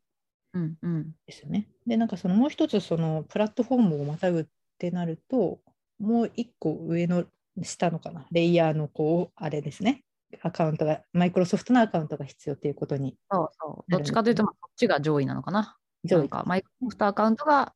[0.54, 1.16] うんうん。
[1.28, 1.70] ですよね。
[1.88, 4.46] で、なんかそのもう一つ、そのプラットフォームをまたぐっ
[4.78, 5.62] てなると、
[6.00, 7.26] もう一個上の
[7.62, 10.04] 下のかな、レイヤーのこう、あれですね、
[10.42, 13.92] アカウントが、マイクロソフトのアカウントが必要っていうことに、そうそう。
[13.92, 15.78] どっちかというと、まあこっちが上位なのかな？
[16.04, 17.74] 上位なんか、マイクロソフトアカウントが、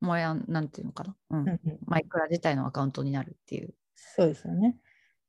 [0.00, 1.16] もやん、なんていうのかな？
[1.30, 3.74] うんうんうんマイクラ自体のアカウントになるっていう。
[3.94, 4.76] そうですよね。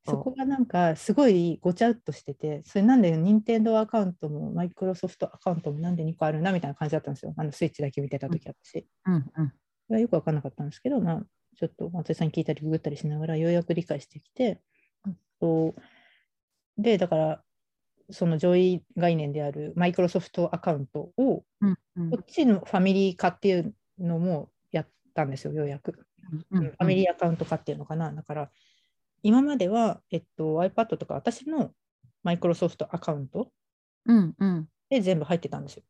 [0.05, 7.33] そこがなんかすごいごちゃっとしてて、それなんで任天堂アカウントもマイクロソフトアカウントもなんで2個あるんだみたいな感じだったんですよ。
[7.37, 8.85] あのスイッチだけ見てたとき私。
[9.05, 9.53] うんうん。
[9.87, 11.23] それはよく分かんなかったんですけど、まあ、
[11.55, 14.61] ちょっと松井さんに聞いたりググったりしながらようやく理解してきて、
[15.05, 15.75] うんと
[16.77, 17.43] で、だから、
[18.09, 26.07] その上位概念であるマイクロソフトアカウントを、うんうんこっちのファミリー化っていうのもやったんですよ、ようやく。
[26.51, 28.11] うんファミリーアカウント化っていうのかな。
[28.11, 28.51] だから、
[29.21, 31.71] 今までは、えっと、iPad とか私の
[32.23, 33.51] マイクロソフトアカウント
[34.05, 35.83] うんうんで全部入ってたんですよ。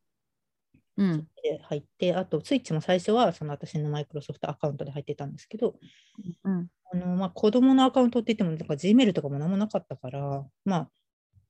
[0.98, 1.28] うん。
[1.42, 5.76] で入って、あと、スイッチも最初はその私のマイクロソフトアカウントで入ってたんですけど、
[6.44, 6.68] うん。
[6.92, 10.92] あのまあ、子供のアカウントって言っても、なんか Gmail とかも何もなかったから、まあ、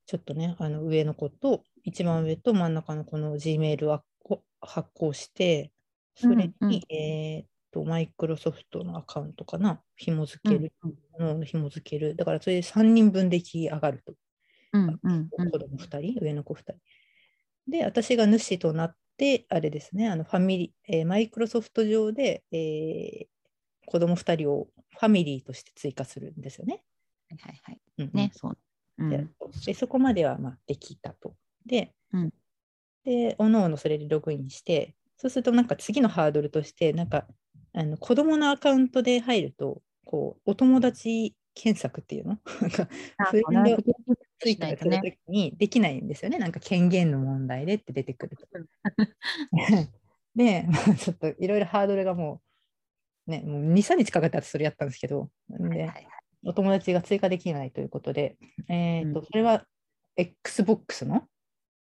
[0.06, 4.02] ちょっとね、あの上の子と、一番上と真ん中のこの Gmail を
[4.60, 5.72] 発行して、
[6.14, 6.94] それに、うんうん。
[6.94, 12.16] えーっと、マイクロソフトのアカウントかな、紐付ける、ものを紐付ける。
[12.16, 14.14] だから、それで3人分でき上がると。
[14.72, 15.50] うんうんうん。
[15.50, 16.80] 子供2人、上の子2人。
[17.70, 23.28] で、私が主となって、あれですね、あのファミリー、えーマイクロソフト上で、えー
[23.86, 26.82] 子供2人をファミリーとして追加するんですよね。
[27.28, 27.80] はいはいはい。
[27.98, 28.12] うんうん。
[28.14, 28.58] ねそう。
[28.98, 29.10] うん。
[29.10, 29.28] で
[29.66, 31.36] でそこまではまあできたと。
[31.66, 32.30] で、うん。
[33.04, 37.28] で、おのおのそれでログインして、そうするとなんか次のハードルとして、なんか
[37.74, 42.38] あの子供のアカウントで入ると、こうお友達検索っていうの？
[42.62, 43.76] なんかあフレンド
[44.40, 46.38] そうねツイッターするときにできないんですよね。
[46.38, 48.46] なんか権限の問題でって出てくると。
[50.34, 52.42] で、まあ、ちょっといろいろハードルがも
[53.26, 55.90] う、ね、もう2、3日かかって私それやったんですけど、で
[56.44, 58.36] お友達が追加できないということで、
[58.68, 59.26] えーとうん。
[59.26, 59.64] それは
[60.16, 61.26] XBOX の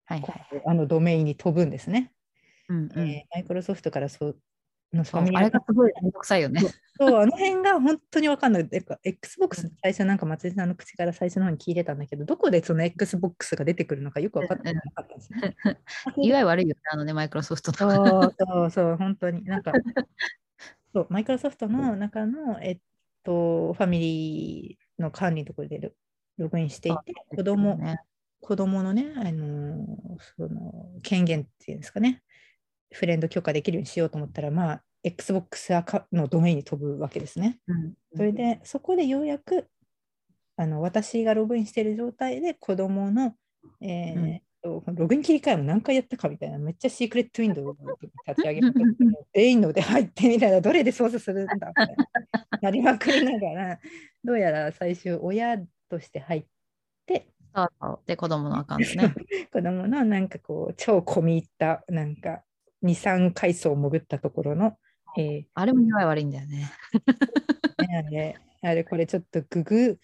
[0.05, 2.11] はいはいあのドメインに飛ぶんですね。
[3.33, 4.39] マイクロソフトからそう
[4.93, 6.61] のファミリーあれがすごいめんどくさいよね。
[6.97, 8.69] そうあの辺が 本当に分かんない。
[9.03, 15.55] XBOX 最初なんか松井さんの口から最初の方に聞いてたんだけど、どこでその XBOX が出てくるのかよく分かってなかったんですね。
[16.17, 18.21] 意外悪いよね、あのね、マイクロソフトの。
[18.23, 19.43] そうそうそう、本当に。
[19.43, 19.73] なんか、
[20.93, 22.79] そう、マイクロソフトの中の、えっ
[23.23, 25.91] と、ファミリーの管理のところでロ
[26.37, 27.99] ログインしていて、子供、ね、
[28.41, 30.05] 子供のね、あのー
[30.37, 32.23] その権限っていうんですかね、
[32.91, 35.71] フレンド許可できるようにしようと思ったら、まあ、Xbox
[36.11, 37.59] のドメインに飛ぶわけですね。
[37.67, 39.67] うんそれで、そこでようやく、
[40.55, 43.35] あの私がログインしている状態で子供の、
[43.81, 47.75] えーとログイン切り替えも何回やったかみたいな、めっちゃシークレットウィンドウを
[48.27, 53.79] 立ち上げまくって、もう全員ので入ってみたいな、どれで操作するんだみたいな、やりまくりながら、
[54.23, 56.45] どうやら最終、親として入っ
[57.05, 59.13] て、そうそうで、子供のアカウントね。
[59.53, 62.44] 子供のなんかこう、超込み入った、なんか
[62.85, 64.77] 2、3階層潜ったところの、
[65.17, 66.71] えーあれも意外悪いんだよね。
[68.11, 69.99] ねあれ、これちょっとググ、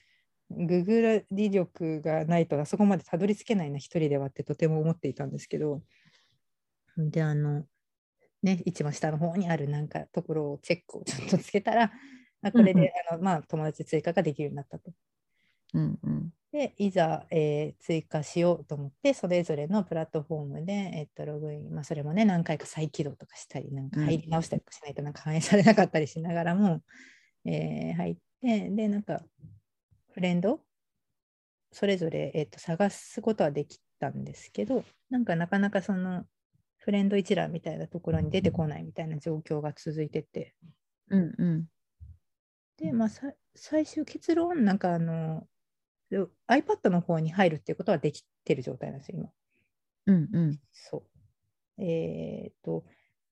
[0.50, 5.82] ググり力がないとあそこまでたどり着けないな、一人ではってとても思っていたんですけど、
[6.98, 7.66] で、あの、
[8.44, 11.92] ね、一番下の方にあるなんかところをチェックをちょっとつけたら、
[12.42, 14.92] あこれで、あのまあ、友達追加ができるようになったと。
[15.74, 16.34] うんうん。
[16.52, 26.84] で、いざ、えー追加しようと思って、それぞれのプラットフォームで、えっと、ログイン、まあ、それもね、何回か再起動とかしたり、なんかうん入り直したりしないとなんか反映されなかったりしながらも、
[27.46, 29.24] えー入って、で、なんか、
[30.14, 30.62] フレンド、
[31.72, 36.26] それぞれ、えっと、探すことはできたんですけど、なんかなかなかその、
[36.78, 40.56] フレンド一覧みたいなところに出てこないみたいな状況が続いてて、
[41.10, 41.68] うんうん。
[42.78, 45.48] で、まあ、さ最終結論、なんかあの、
[46.50, 49.30] iPad の方に入るっていうことはできてる状態なんですよ、今。
[50.08, 50.60] うんうん。
[50.72, 51.04] そ
[51.78, 51.84] う。
[51.84, 52.86] えっ、と、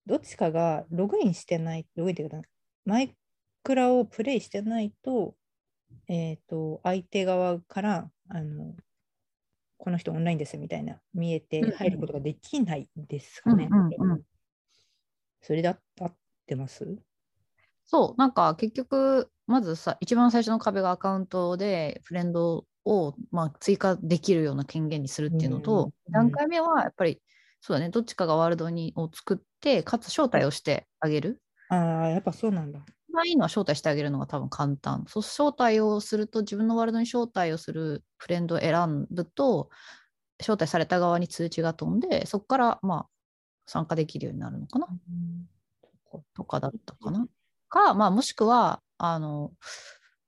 [0.05, 2.41] どっちかがログインしてない、ログインっていうか、
[2.85, 3.15] マイ
[3.63, 5.35] クラをプレイしてないと、
[6.07, 8.75] えっ、と、相手側から、あの、
[9.77, 13.67] この人オンラインですみたいな、見えて入ることができないですかね。
[13.71, 14.21] うんうんうん
[15.41, 16.15] それだ合っ
[16.45, 16.97] てます？
[17.91, 27.19] そう、なんか結局、まずさ、一番最初の壁がアカウントでフレンドを、まあ、追加できるような権限にするっていうのと、うん段階目はやっぱり、
[27.61, 31.41] そうだね、どっちかがワールドにを作って、かつ招待をしてあげる。
[31.69, 32.79] ああ、やっぱそうなんだ。
[33.07, 35.05] 一番いいのは招待してあげるのが多分簡単。
[35.07, 39.71] そう招待をすると、自分のワールドに招待をするフレンドを選ぶと、
[40.39, 43.07] 招待された側に通知が飛んで、そこからまあ
[43.65, 44.87] 参加できるようになるのかな。
[46.35, 47.27] とかだったかな。
[47.69, 49.53] か、まあ、もしくは、あの、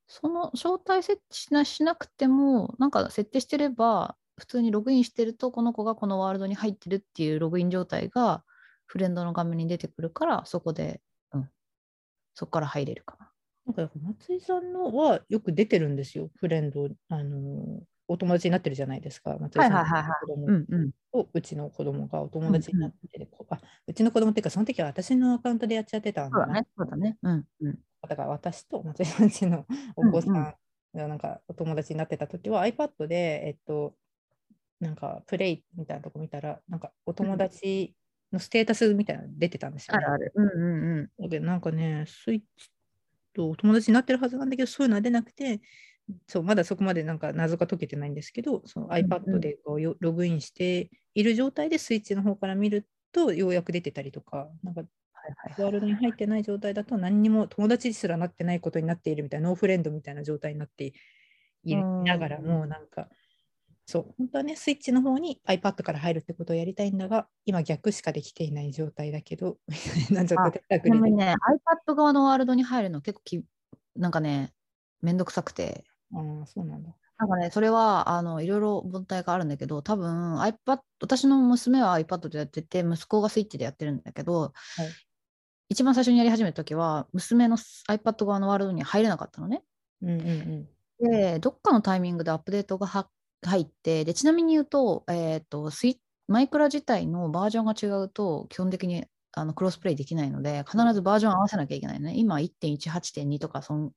[0.07, 8.43] その招待設置しなくても、なんか設定してれば、普通にログインしてると、この子がこのワールドに入ってるっていうログイン状態が、
[8.85, 11.01] フレンドの画面に出てくるから、そこで、
[11.33, 11.49] うん、
[12.33, 13.31] そこから入れるかな。
[13.73, 16.89] なんか松井さんのはよく出てるんですよ、フレンド。
[17.09, 20.13] あのお友達になってるじゃないですか、松井さんのはいはいはい
[20.47, 20.91] うんうん。
[21.13, 27.17] とうちの子供がお友達になってて、こうあうちの子供っていうか、その時は私のアカウントでやっちゃってたんだなそうだね、そうだね。
[27.21, 27.79] うんうん。
[28.07, 30.33] だから私と松井さんちのお子さん
[30.93, 33.95] がなんかお友達になってた時は、iPad で、えっと、
[34.81, 37.95] なんかプレイみたいなとこ見たら、なんかお友達
[38.33, 40.03] のステータスみたいなの出てたんですよ、ね。
[40.05, 40.31] あるある。
[40.35, 41.23] うんうんうん。
[41.23, 42.71] だけどなんかね、スイッチ
[43.33, 45.61] とお友達になってるはずなんだけど、そういうのは出なくて、
[46.27, 54.83] そうまだそこまでなんか謎が解けてないんですけど、その iPad でこうよログインしている状態でスイッチの方から見るとようやく出てたりとか、なんか
[55.57, 60.93] ワールドに入ってない状態だと何にも友達すらなってないことになっているみたいなノーフレンドみたいな状態になって
[61.63, 63.07] いながらもなんか
[63.85, 71.35] そう本当はねスイッチの方に iPad から入るってことをやりたいんだが今逆しかできていない状態だけど みたいなちょっとでもね、
[71.87, 73.43] iPad 側のワールドに入るの結構き、
[73.95, 74.53] なんかね、
[75.01, 75.83] めんどくさくて。
[76.13, 84.51] ああそうなんだなんかね、それはあのいろいろ問題があるんだけど、多分 iPad、私の娘は iPad でやってて、息子がスイッチでやってるんだけど、はい
[85.69, 89.63] 一番最初にやり始めた時は、娘の iPad 側のワールドに入れなかったのね。
[90.01, 90.67] うんうんうん
[90.99, 93.09] で、どっかのタイミングでアップデートがは
[93.43, 102.13] 入って、でちなみに言うと、えっ、とスイ、マイクラ自体のバージョンが違うと、基本的にあのクロスプレイできないので、必ずバージョン合わせなきゃいけないね。
[102.15, 103.91] 今1.18.2とかそん、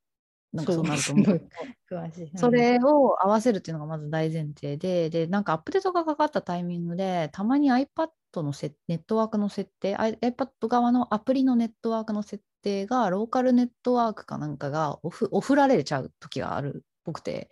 [0.55, 1.49] なんかそうなると思う。
[1.90, 2.38] 詳しい。
[2.38, 17.51] それを合わせるっていうのがまず大前提で、で、なんかアップデートがかかったタイミングで、たまに iPad のせネットワークの設定、iPad 側のアプリのネットワークの設定が、ローカルネットワークかなんかがオフオフられちゃう時があるっぽくて、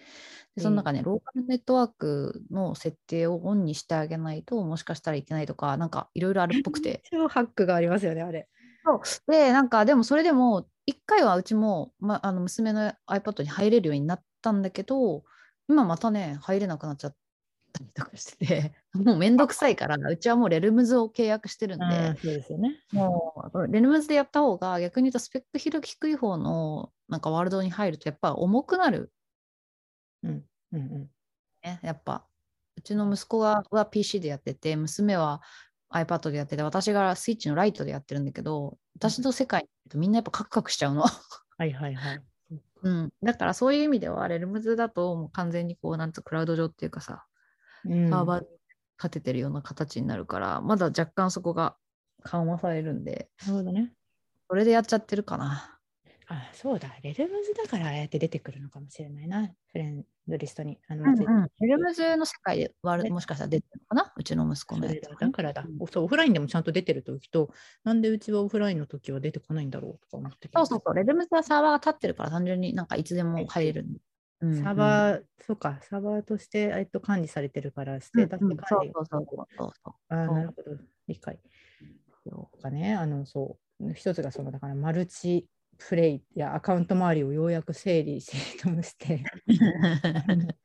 [0.55, 7.03] でその中ね、ローカルネットワークの設定をオンにしてあげないと、もしかしたらいけないとか、なんかいろいろあるっぽくて。
[7.11, 8.49] 超ハックがありますよね、あれ。
[9.29, 15.25] で、なんかでもそれでも、一回はうちも、ま、あの娘の iPad に入れるようになったんだけど、
[15.68, 17.16] 今またね、入れなくなっちゃっ
[17.73, 22.81] たりとかしてて、 もうめんどくさいから、うちはもうレルムズを契約してるんで、そうですよね。
[22.92, 29.12] もうレルムズでやった方が、逆に言うとスペック広低い方のなんかワールドに入ると、やっぱ重くなる
[30.23, 31.11] うんうんうん。
[31.62, 32.27] ね、やっぱ。
[32.77, 35.42] うちの息子がは PC でやってて、娘は
[35.92, 41.02] iPad でやってて、私がスイッチのライトでやってるんだけど、私の世界みんなやっぱカクカクしちゃうの。
[41.02, 42.22] はいはいはい。
[42.83, 47.24] うん、だからそういう意味では、レルムズだともう完全にこう、なんつうクラウド上っていうかさ、
[47.85, 48.46] うんサーバーに
[48.98, 51.76] 立ててるような形になるから、まだ若干そこが
[52.22, 53.92] 緩和されるんで、なるほどね。
[54.48, 55.78] それでやっちゃってるかな。
[56.35, 60.79] あそうだ、レルムズだからああやって出てくるのかもしれないな、フレンドリストに。
[60.88, 64.12] あのうんうん、レルムズの世界でワールもしかしたら出てるのかな？
[64.16, 65.31] うちの息子のやつだ。
[65.31, 65.62] からだ。
[65.62, 65.87] うん。
[65.90, 67.53] そう、オフラインでもちゃんと出てるときと、
[67.85, 74.01] なんでうちはオフラインの時は出てこないんだろうとか思ってそうそうそう、レルムズはサーバーが立ってるから単純になんかいつでも入れるんで。
[74.40, 74.53] うん。
[74.53, 78.57] うんサーバー、そうか、サーバーとして、えっと、管理されてるから、ステータスうんうん。
[78.57, 79.95] 管理そうそうそうそう。
[80.09, 81.38] あなるほど、理解。
[82.27, 89.24] そうかね、あの、そう、一つがその、だから、マルチプレイやアカウント周りをようやく整理整頓して、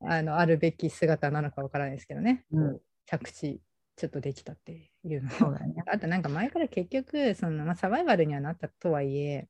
[0.00, 2.80] あの、あるべき姿なのかわからないですけどね、うん。
[3.06, 3.60] 着地、
[3.96, 5.30] ちょっとできたっていうの。
[5.30, 5.58] そうね。
[5.86, 9.48] あとなんか前から結局その、まあ、サバイバルにはなったとはいえ、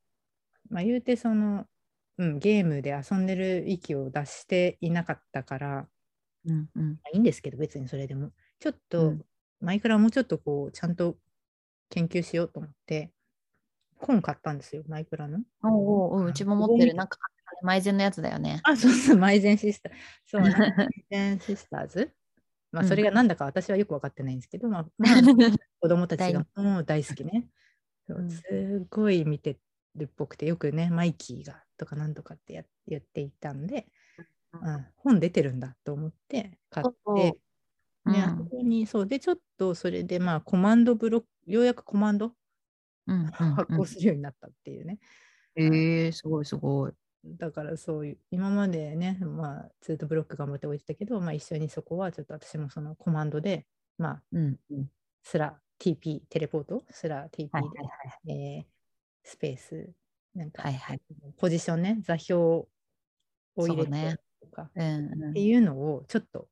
[0.68, 1.66] まあ、言うてその、
[2.18, 5.88] うん、ゲームで遊んでる域を出していなかったから、ま
[6.46, 7.00] うんうん。
[7.05, 8.33] あいいんですけど別にそれでも。
[8.59, 9.24] ちょっと、うん。
[9.61, 11.16] マイクラをもうちょっとこうちゃんと
[11.88, 13.13] 研究しようと思って
[13.99, 15.41] 本買ったんですよマイクラの。
[15.63, 17.19] おうおうおううちも持ってる、なんか、
[17.63, 18.61] マイゼンのやつだよね。
[18.65, 19.93] あそうそうマイゼンシスター。
[20.27, 22.13] そう マイゼンシスターズ。
[22.73, 25.23] まあうんそれがなんだか私はよく分かってないんですけど、まあ、ま あ
[25.81, 27.49] 子供たちがもう大好きね。
[28.07, 29.59] そううんすごい見て
[29.95, 33.87] るっぽくて、よくね、マイキーがとかなんとかってや言っていたんで、
[34.53, 37.39] うんうん、本出てるんだと思って買って、ね、
[38.05, 42.33] うんあそこにそうで、ちょっとそれでまあコマンドブロック、ようやくコマンド
[43.07, 44.99] うんうん発行するようになったっていうね。
[45.57, 46.93] えー、すごいすごい。
[47.25, 53.67] だからそういう、今までね、まあずっとブロック頑張っておいてたけど、まあ一緒にそこはちょっと私もそのコマンドで、
[53.99, 54.90] まあうんうん。
[55.23, 58.59] スラ TP、テレポート、スラ TP で、はいはいはい。
[58.59, 58.75] えー
[59.25, 59.90] スペース、
[60.35, 61.01] なんか、はいはい。
[61.38, 62.69] ポジションね、座標を
[63.57, 65.31] 入れてとか、うんうん。
[65.31, 66.46] っていうのをちょっと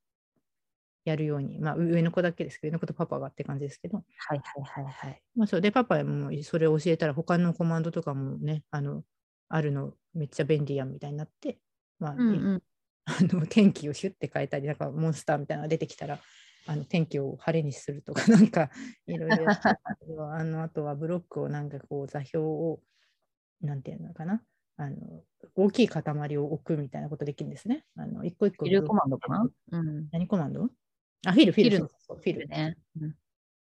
[1.05, 5.23] やるように、まあ上の子だけですけど、上の子とパパがって感じですけど、はいはいはいはい。
[5.37, 9.05] まあそうで、パパもそれを教えたら、他のコマンドとかもね、あの、
[9.49, 11.59] あるのめっちゃ便利やんみたいになって、
[11.99, 12.63] まあ、うんうん
[13.05, 16.21] あの天気をシュッて変えたり、なんかモンスターみたいなのが出てきたら、
[16.67, 18.71] あの天気を晴れにするとか、 なんか
[19.07, 19.47] いろいろ
[20.33, 22.81] あのあとはブロックをなんかこう座標を、
[23.61, 24.43] なんていうのかな、
[24.77, 25.25] あの
[25.55, 26.03] 大きい塊
[26.39, 27.85] を置くみたいなことできるんですね。
[27.97, 29.51] あの一個一個フィルコマンドかな？
[29.73, 30.09] うん。
[30.13, 30.69] 何コマンド？
[31.27, 32.49] あ、フィル、フィル、フィル。
[32.49, 32.77] ね。
[33.01, 33.15] うん。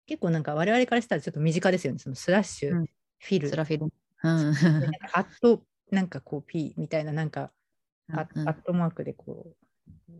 [0.05, 1.99] 結構なんか我々からしたらちょっと身近ですよね。
[1.99, 2.86] そのスラッシュ、うん。
[2.86, 3.91] フィル、スラフィル。
[4.22, 7.51] アットなんかこう P みたいななんか
[8.12, 9.53] ア,、ットマークでこ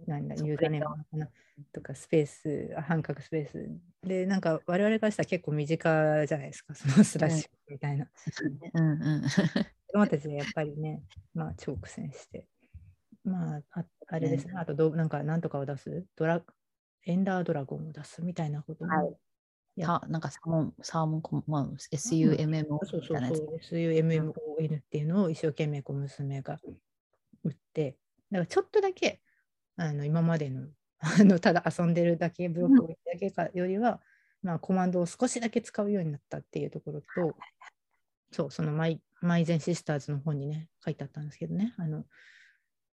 [0.07, 1.29] うなんだそうユーザーネーム
[1.73, 3.69] とかスペースあ半角スペース。
[4.07, 6.73] でなんか我々からしたら結構身近じゃないですか。
[6.75, 8.07] そのスラッシュみたいな、
[8.73, 8.89] うん。
[8.91, 11.01] うん子供たちでやっぱりね
[11.33, 12.47] まあ超苦戦して。
[13.25, 14.53] まあああれですね。
[14.55, 16.05] あとどうなんかなんとかを出す？
[16.15, 16.41] ドラ
[17.06, 19.16] エンダードラゴンを出すみたいなことも、はい。
[19.76, 23.38] やさなんかサーモン、サーモンコマン、SUMMO そうそうみたいなやつ。
[23.38, 24.32] そう SUMMON
[24.78, 26.60] っていうのを一生懸命こう娘が
[27.43, 27.97] 打って
[28.32, 29.22] だからちょっとだけ
[29.78, 30.68] あの今までの
[31.00, 34.02] あのただ遊んでるだけブロックをだけかよりは、
[34.41, 37.36] まあ、コマンドを少しだけ使うようになったっていうところと
[38.32, 41.74] そうそのマイマイゼンシスターズの本にね書いてあったんですけどね。
[41.78, 42.06] あの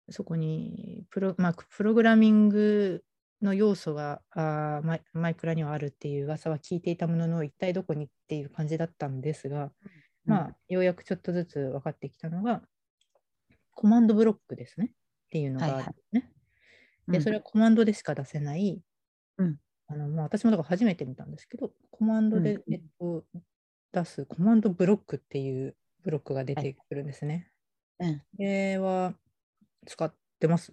[0.08, 3.04] そこにプロ,、まあ、プログラミング
[3.42, 9.72] の要素があーマイマイクラにはあるっていう噂は聞いていたものの一体どこにっていう感じだったんですが、
[10.24, 12.62] まあ、ようやくちょっとずつ分かってきたのが、
[13.72, 16.32] コマンドブロックですねっていうのがあるんですね。
[17.08, 17.22] で、うん。
[17.22, 18.80] それはコマンドでしか出せない、
[19.38, 19.56] うん。
[19.88, 23.24] あのまあ、私もだから初めて見たんですけど、コマンドで、うんえっと、
[23.92, 27.50] 出すコマンドブロックっていうブロックが出てくるんですね。
[27.98, 28.18] うん。
[28.18, 29.14] これは
[29.86, 30.72] 使ってます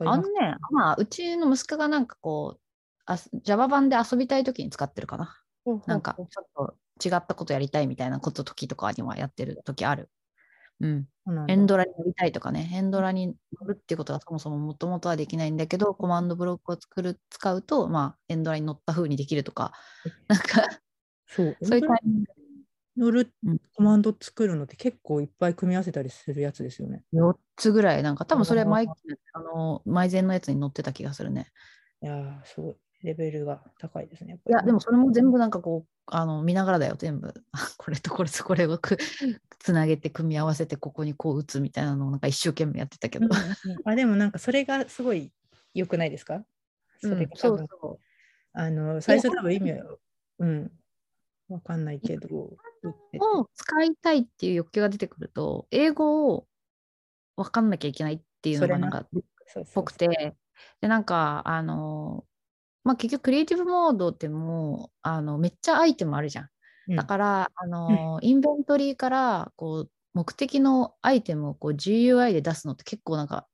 [0.00, 2.60] あのね、まあ、うちの息子がなんかこう、
[3.06, 5.40] あ Java 版で遊びたいときに使ってるかな。
[5.86, 9.62] なんか、ちょっと違ったことやりたいみたいなこと時とかにはやってる。
[9.64, 10.10] 時ある。
[10.80, 11.08] うん。
[11.48, 19.72] エンドラに乗りたいとかね、エンドラに乗るっていうことがそもそももともとはできないんだけど、コマンドブロックを作る使うと、まあ、エンドラに乗った風にできるとか、
[20.28, 20.68] なんか、
[21.26, 22.45] そう、そういうタイミング
[22.96, 27.04] 乗るうんコマンド作るのって結構いっぱい組み合わせたりするやつですよね。
[27.12, 28.88] 4つぐらい、なんか多分それあーマイ
[29.32, 31.46] あのマイゼンのやつに載ってた気がするね。
[32.02, 32.74] いやー、すごい。
[33.02, 34.40] レベルが高いですね。
[34.48, 37.32] いや、でもそれも全部なんかこう、あの見ながらだよ、全部。
[37.52, 38.96] あ これとこれとこれをく
[39.58, 43.26] つなげて組み合わせて、ここにこう打つみたいなのをなんか一生懸命やってたけど。
[43.26, 45.32] うんうんあでもなんかそれがすごい
[45.74, 46.44] 良くないですか？
[47.00, 48.00] それそう分そ
[48.54, 49.96] あの最初多分意味は、
[50.38, 50.72] うん、
[51.48, 52.28] わかんないけど。
[52.34, 56.46] を使いたいっていう欲求が出てくると、英語を
[57.36, 58.88] 分かんなきゃいけないっていうのがな。
[58.88, 59.06] んか
[59.46, 60.36] そうそうぽくて、
[60.80, 62.24] で、なんか、あの、
[62.84, 66.48] まあ、結局クリエイティブモードってもう、あの、めっちゃアイテムあるじゃん。
[66.88, 66.96] うん。
[66.96, 73.46] だから、あの、インベントリーから、こう、目的のアイテムをこう GUI で出すのって結構なんか、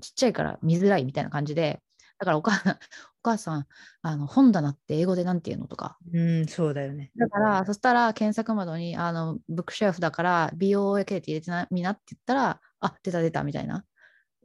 [0.00, 1.80] ちっちゃいから見づらいみたいな感じで、
[2.18, 2.78] だからお母さん、お
[3.22, 3.66] 母さん、
[4.02, 5.98] あの本棚って英語でなんて言うのとか。
[6.12, 7.10] うん、そうだよね。
[7.16, 13.84] だから、そしたら検索窓に、あの、ブックシェルフだから、BOAK って入れてみなって言ったら、あ、出た出たみたいな。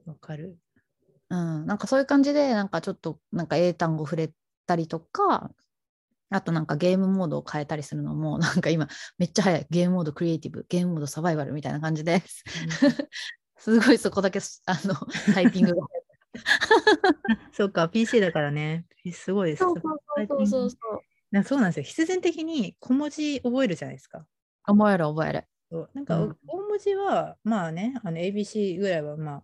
[0.06, 0.58] わかる。
[1.30, 4.32] うん、なんかそういう感じで、なんかちょっとなんか英単語触れ
[4.66, 5.52] たりとか、
[6.30, 12.44] あとなんかゲームモードを変えたりするのも、 なんか今めっちゃ早いゲームモードクリエイティブ、ゲームモードサバイバルみたいな感じです。
[13.60, 14.96] すごいそこだけすあの
[15.34, 15.88] タイピングが。
[17.52, 18.86] そうか、PC だからね。
[19.14, 19.60] すごいです。
[19.60, 21.02] そうそうそうそうそう。
[21.32, 21.84] なそうなんですよ。
[21.84, 24.26] 必然的に小文字覚えるじゃないですか。
[24.64, 25.44] 覚える覚える。
[25.70, 29.44] そうなんか、うん大文字は、まあね、あの ABC ぐらいは、まあ、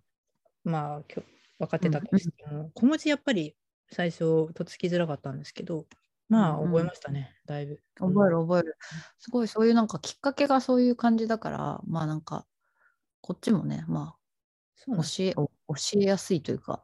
[0.64, 1.24] まあ、きょ
[1.60, 3.56] 分かってたとしても、小文字やっぱり
[3.92, 5.86] 最初、とっつきづらかったんですけど、
[6.30, 7.82] まあ、うんうん覚えましたね、だいぶ。
[7.96, 8.78] 覚える覚える。
[9.20, 12.46] すごいそういうなんかきっかけがそういう感じだから、まあなんか、
[13.22, 14.23] こっちもね、まあ
[14.88, 16.84] 教えお教えやすいというか、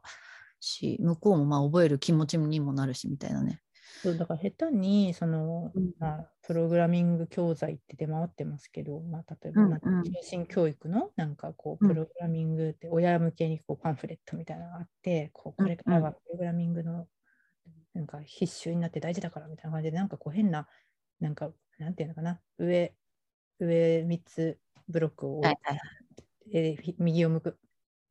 [0.60, 3.60] し、向こうもまあ覚える気持ちにもなるしみたいなね。
[4.02, 5.90] そうだから下手にその、うん。
[5.98, 11.88] まあ、プログラミング教材って出回ってますけど、まあ、例えばうんなんかうん通信教育のなんかこううん。
[11.88, 17.06] プログラミングって親向けにこうパンフレットみたいなのがあってこうこれからはプログラミングの
[17.94, 20.66] なんか必修になって大事だからみたいな感じでなんかこう変な
[21.20, 22.94] なんかなんていうのかな上
[23.58, 27.58] 上3つブロックをはいはい右を向く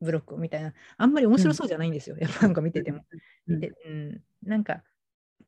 [0.02, 0.74] ブロックみたいな。
[0.98, 3.04] あんまり面白そうじゃないんですよ、やっぱなんか見てても。
[3.48, 3.60] うん。
[3.60, 4.84] でうん、なんか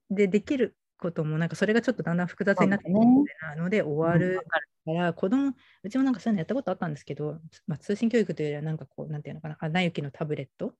[0.09, 4.59] でできることもなんかそれがちょっとだんだん複雑になってなので終わるわか
[5.01, 10.73] ら、子供うちもなんかそういうのやったことあったんですけど、まあ、通信教育というよりはなんかこうなんていうのかな穴行きのタブレット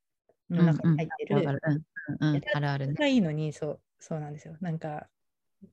[0.49, 1.49] の中に入ってる。
[1.49, 1.51] あ
[2.59, 2.87] るある。
[2.87, 2.93] ね。
[2.93, 4.55] がいいのにそうそうなんですよ。
[4.61, 5.07] なんか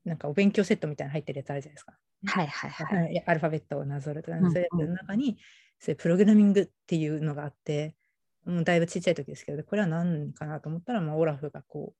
[0.04, 1.98] なんかお勉強セットみたいなの入ってるやつあるじゃないですか。
[2.26, 3.04] はいはいはい。
[3.04, 3.24] はい。
[3.26, 4.52] アルファベットをなぞるとか、うん。
[4.52, 5.38] そういうやつの中に、
[5.78, 7.94] そういうプログラミングっていうのがあって、
[8.44, 11.94] もうだいぶちっちゃい時ですけど、これは何かなと思ったら、まあ、オラフがこ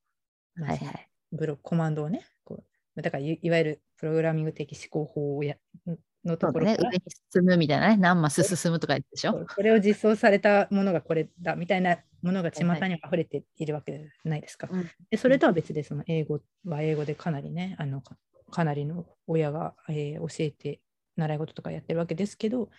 [0.57, 1.09] う、はいはい。
[1.31, 2.63] ブロコマンドをね、こ
[2.95, 5.55] うだからいいわゆるプログラミング的思考法をや
[5.85, 6.37] の。
[6.37, 7.97] ところから、上に進むみたいなね。
[7.97, 9.45] 何マス進むとか言ってでしょ。
[9.45, 14.67] これを実装されたものがこれだみたいなものが巷はいに溢れているわけじゃないですか。
[14.69, 18.17] うんでそれとは別で、その英語は英語でかなりね、あのか
[18.51, 20.81] かなりの親が、えー教えて
[21.15, 22.69] 習い事とかやってるわけですけど、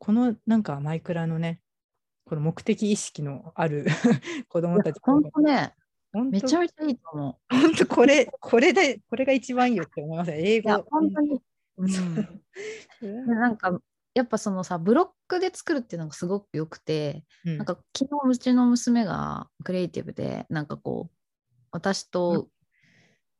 [0.00, 1.60] このなんかマイクラのね
[2.24, 3.86] この目的意識のある
[4.48, 5.00] 子供たち。
[5.02, 5.40] 本当。
[5.42, 5.74] ね、
[6.30, 7.54] めちゃめちゃいいと思う。
[7.54, 11.42] 本当これこれでこれが一番いいよって思いますね英いや語、本当に。
[11.76, 11.86] う
[13.06, 13.78] ん、なんか
[14.14, 17.56] やっぱそのさブロックで作るっていうのがすごくよくて、うん。
[17.58, 21.14] なんか昨日うちの娘がクリエイティブでなんかこう
[21.72, 22.48] 私と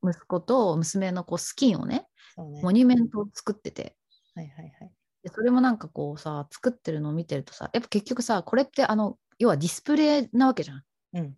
[0.02, 2.06] 息子と娘のこうスキンをね
[2.36, 2.62] ね。
[2.62, 3.96] モニュメントを作ってて。
[4.34, 4.92] はいはいはい
[5.22, 10.82] でそれもなんかこうさ作ってるのを見てるとさやっぱ結局さこれってあの要はディスプレイなわけじゃん。
[11.14, 11.34] うん。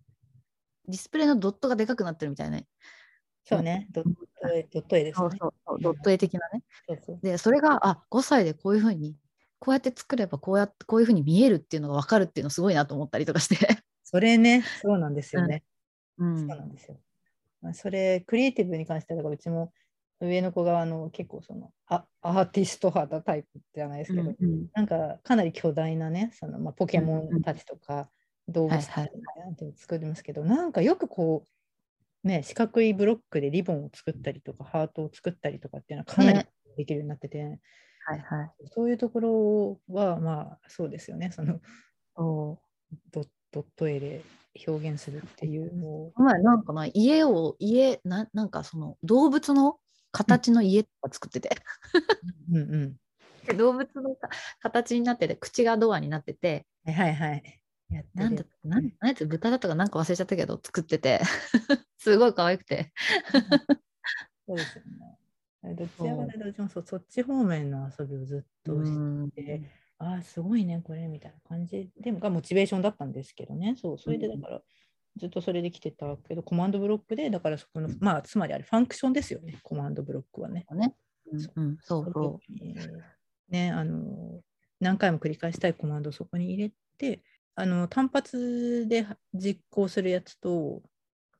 [0.89, 2.57] ディスプレイのドットがでかくなってるみたいな。
[2.57, 2.67] ね
[3.45, 3.89] そうね。
[3.91, 5.29] ドット絵ドット絵ですね。
[5.31, 6.63] そうそうドット絵的なね。
[6.89, 7.19] そうそう。
[7.23, 9.17] でそれがあ5歳でこういうふうに
[9.59, 13.57] こうやって作ればこうやってこういうふうに見えるっていうのが分かるっていうのすごいなと思ったりとかして、
[14.03, 14.65] それね。
[14.83, 15.63] そうなんですよね、
[16.19, 16.39] うん。
[16.39, 17.01] そうなんですよ。
[17.61, 19.73] まあそれ、クリエイティブに関しては、だからうちも
[20.27, 24.67] 上の子があの結構そのあアーティスト肌タイプじゃないですけど、うんうん。
[24.73, 28.09] なんかかなり巨大なね、そのまあ、ポケモンたちとか
[28.49, 31.45] 動物たちはいはいみたいなのを作りますけど、なんかよくこ
[32.25, 36.49] う、ね、四角いブロックでリボンを作ったりとか、ハートを作ったりとかっていうのはかなりね。
[36.77, 37.59] できるようになってて、
[38.07, 38.51] はいはい。
[38.75, 41.61] そういうところはまあそうですよね、その
[42.17, 42.59] ド
[43.51, 44.23] ドット絵で
[44.67, 46.13] 表現するっていうのを。
[46.13, 49.79] この前なんかな家を家ななんかその動物の
[50.13, 51.51] 形の家とか作ってて、
[52.51, 52.57] うん。
[52.57, 52.97] うん
[53.47, 54.29] で動物のか
[54.61, 56.65] 形になってて口がドアになってて。
[56.87, 57.43] はいはい
[58.15, 61.21] なんだなんなんやつ豚だったかなんか忘れちゃったけど作ってて。
[61.99, 62.93] すごい可愛くて。
[64.47, 65.75] そうですよね。
[65.75, 66.85] どちらかというとそう。
[66.87, 69.63] そっち方面の遊びをずっとして、
[69.99, 71.91] ああ、すごいね、これみたいな感じ。
[72.01, 73.77] でがモチベーションだったんですけどね。
[73.77, 74.63] そう、それでだから、
[75.17, 80.67] ずっとそれで来てたけど、コマンドブロックで、だからそこの、まあ、つまりあれ、ファンクションですよね、コマンドブロックはね。
[80.73, 80.95] ね、
[81.31, 81.69] うんう。
[81.73, 82.41] ん、そうそ
[83.49, 84.41] ね、あの、
[84.81, 87.23] 何回も繰り返したいコマンドをそこに入れて、
[87.55, 90.83] あの単発で実行するやつと、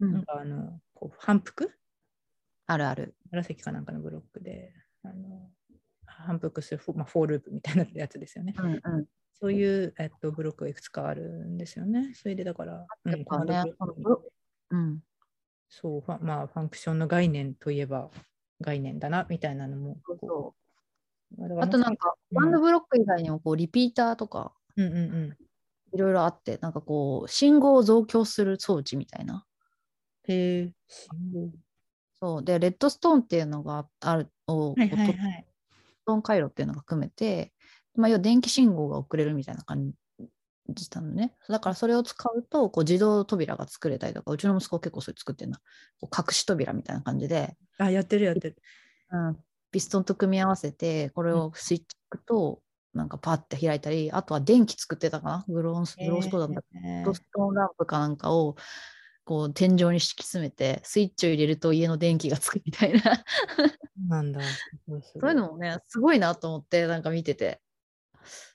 [0.01, 1.73] う、うん、なんかあのこう反復？
[2.67, 3.15] あるある。
[3.31, 5.51] 紫かなんかのブロックであの
[6.19, 8.55] 反復するフォ,、まあ、 for loop みたいなやつですよね。
[8.59, 8.81] うんうん
[9.43, 12.13] そういう、えっと、ブロックがいくつかあるんですよね。
[12.15, 12.87] それでだから、
[15.69, 18.09] そう、ファまあ、 function の概念といえば
[18.61, 19.97] 概念だなみたいなのも。
[21.61, 25.37] あとなんかうんコマンドブロック以外にもこうリピーターとかうんうんうん。
[25.93, 29.45] いろいろあってなんかこう信号を増強する装置みたいな
[30.29, 31.51] へえ、信号。
[32.21, 35.47] そうでレッドストーンっていうのがあるを、はいはいこうトはい。
[36.03, 37.53] ストーン回路っていうのが組めて、
[37.95, 39.93] まあ、要は電気信号が送れるみたいな感
[40.69, 41.35] じなのね。
[41.49, 45.61] だからそれを使うとこう自動扉が作れたりとか、うちの息子結構それ作ってるな。
[46.01, 48.57] こう隠し扉みたいな感じで、あ、やってるやってる。
[49.11, 49.37] うん、
[49.71, 51.87] ピストンと組み合わせて、これをスイッチ
[52.27, 52.61] と
[52.95, 55.45] なんかパッて開いたり、あとは電気作ってたかな？
[55.49, 56.61] グローンスグロースコードだった
[57.05, 58.57] ローストーンランプかなんかを
[59.25, 63.01] こう天井に敷き詰めて、スイッチを入れると家の電気がつくみたいな。
[64.09, 64.41] なんだ。
[64.87, 64.95] そ
[65.27, 67.61] ういうのもね、すごいなと思って、なんか見てて。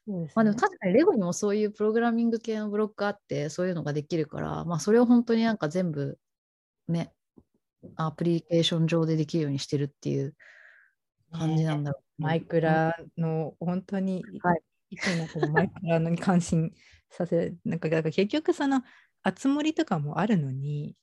[0.05, 6.19] そうですねまあでも確かにレゴにもそういうプログラミング系のブロックあって、そういうのができるから、まあそれを本当になんか全部
[6.87, 7.13] ね、
[7.95, 10.35] アプリケーション上でできるようにしてるっていう
[11.31, 16.71] 感じなんだろう、マイクラの本当に、はいいつもこのマイクラのに関心
[17.09, 18.83] させなんかだから結局その
[19.25, 20.95] 集まりとかもあるのに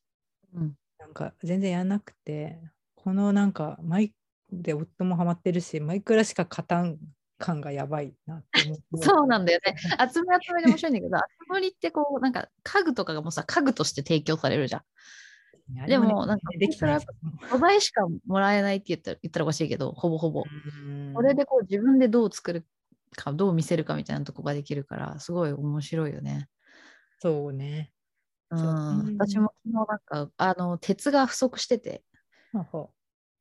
[0.55, 0.75] うん。
[0.99, 2.59] なんか全然やらなくて
[2.95, 4.15] このなんかマイク
[4.53, 6.99] で夫もハマってるしマイクラしか勝たん
[7.39, 9.77] 感がやばいなって思ってそうなんだよね。
[10.12, 14.83] 集め集めで面白いんだけど、集まりってこう、なんか家具とかがもうさ、家具として提供されるじゃん。
[15.87, 17.01] でもなんかできてない
[17.49, 20.45] 素材しかもらえないって言ったら言ったらおかしいけど、ほぼほぼ。
[20.45, 22.67] うんこれでこう自分でどう作る
[23.17, 26.49] か、どう見せるかみたいなとこができるから、すごい面白いよね。
[27.19, 27.91] そうね
[29.19, 32.05] 私も昨日なんか、あの、鉄が不足してて、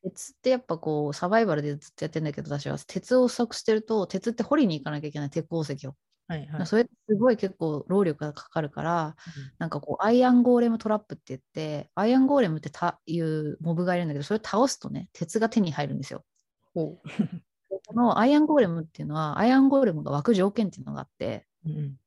[0.04, 5.92] 鉄ってやっぱこう、サバイバルでずっとやってんだけど、私は鉄を不足してると、鉄って掘りに行かなきゃいけない、鉄鉱石を。
[5.92, 5.94] う
[6.28, 6.66] はいはい。
[6.66, 9.16] それすごい結構労力がかかるから、
[9.60, 16.24] なんかこう、アイアンゴーレムトラップって言って、アイアンゴーレムってたいうモブがいるんだけど、それを倒すとね、鉄が手に入るんですよ。
[17.86, 21.98] このアイアンゴーレムっていうのは、アイアンゴーレムが湧く条件っていうのがあって、ううん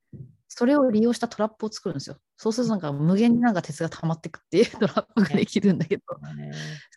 [0.48, 2.16] それを利用したトラップを作るんですよ。
[2.36, 6.02] そうするとなんか無限になんか鉄が溜まってくっていうトラップができるんだけど、
[6.34, 6.52] ね。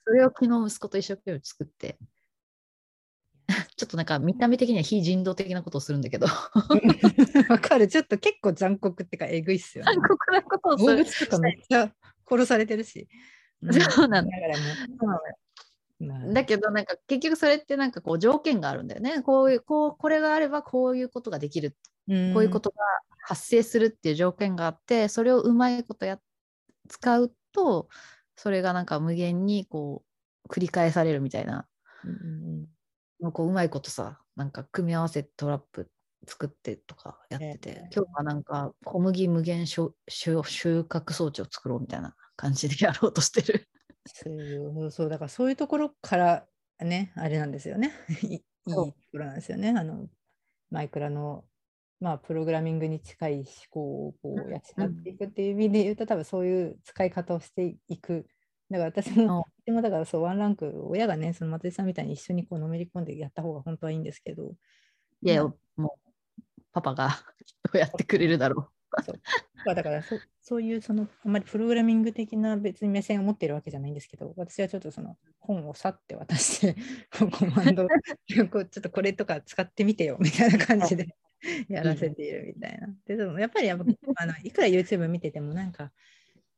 [0.05, 1.97] それを昨日息子と一生懸命作って、
[3.75, 6.27] ちょっとなんか見た目的には非人道的なことをするんだけど、
[7.49, 7.87] わかる。
[7.87, 9.93] ちょっと結構残酷ってかえぐいっすよね。
[9.93, 11.03] 残酷なことをす動る。
[11.03, 11.91] 物とかめっちゃ
[12.29, 13.07] 殺されてるし。
[13.93, 14.31] そうなんだ
[16.33, 19.21] だけどなんか結局それってなんかこう条件があるんだよね。
[19.21, 21.75] こういうこうこれがあればこういうことができる、
[22.33, 22.77] こういうことが
[23.21, 26.19] 発生するっていう条件があってそれをうまいことや
[26.87, 27.87] 使うと
[28.35, 30.03] それがなんか無限にこ
[30.45, 31.67] う繰り返されるみたいな。
[32.03, 35.91] うんこううまいことさなんか組み合わせてトラップ
[36.25, 37.89] 作ってとかやってて、ええ。
[37.93, 43.67] 今日はなんか小麦無限収穫装置を作ろうみたいな感じでやろうとしてる。
[44.05, 44.29] そ
[44.85, 46.45] うそうだからそういうところから
[46.79, 47.91] ねあれなんですよね。
[48.23, 49.73] いいところなんですよね。
[49.77, 50.07] あの
[50.71, 51.43] マイクラの
[51.99, 58.25] まあプログラミングに近い思考をこう養っていくっていう意味で言うと多分そういう使い方をしていく。
[58.69, 64.53] だから私も私もだからそうワンランク親がねその松井さんみたいに一緒にこうのめり込んでやった方が本当はいいんですけど。
[65.21, 66.09] いや、うんもう
[66.71, 68.69] パパがきっとやってくれるだろ
[69.65, 76.75] まあだからそそういうそのあんまりプログラミング的な別に目線を持ってるわけじゃないんですけど私はちょっとその本をさって渡して
[77.11, 77.87] コマンド
[78.51, 81.15] こうちょっとこれとか使ってみてよみたいな感じで
[81.69, 82.87] やらせているみたいな。
[83.05, 83.85] ででもやっぱりやっぱ
[84.17, 85.93] あの いくら YouTube 見ててもなんか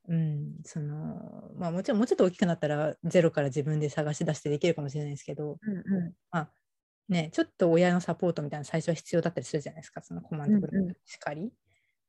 [0.07, 5.71] うんそのまあもちろんもうちょっと大きくなったらゼロから自分で探し出してできるかもしれないですけどう。
[5.71, 5.77] うん
[6.07, 6.53] うまあ
[7.09, 11.53] ね、ちょっと親のサポートみたいなの最初は必要だったりするじゃないですか、そのコマンドブロうんうんックしかり。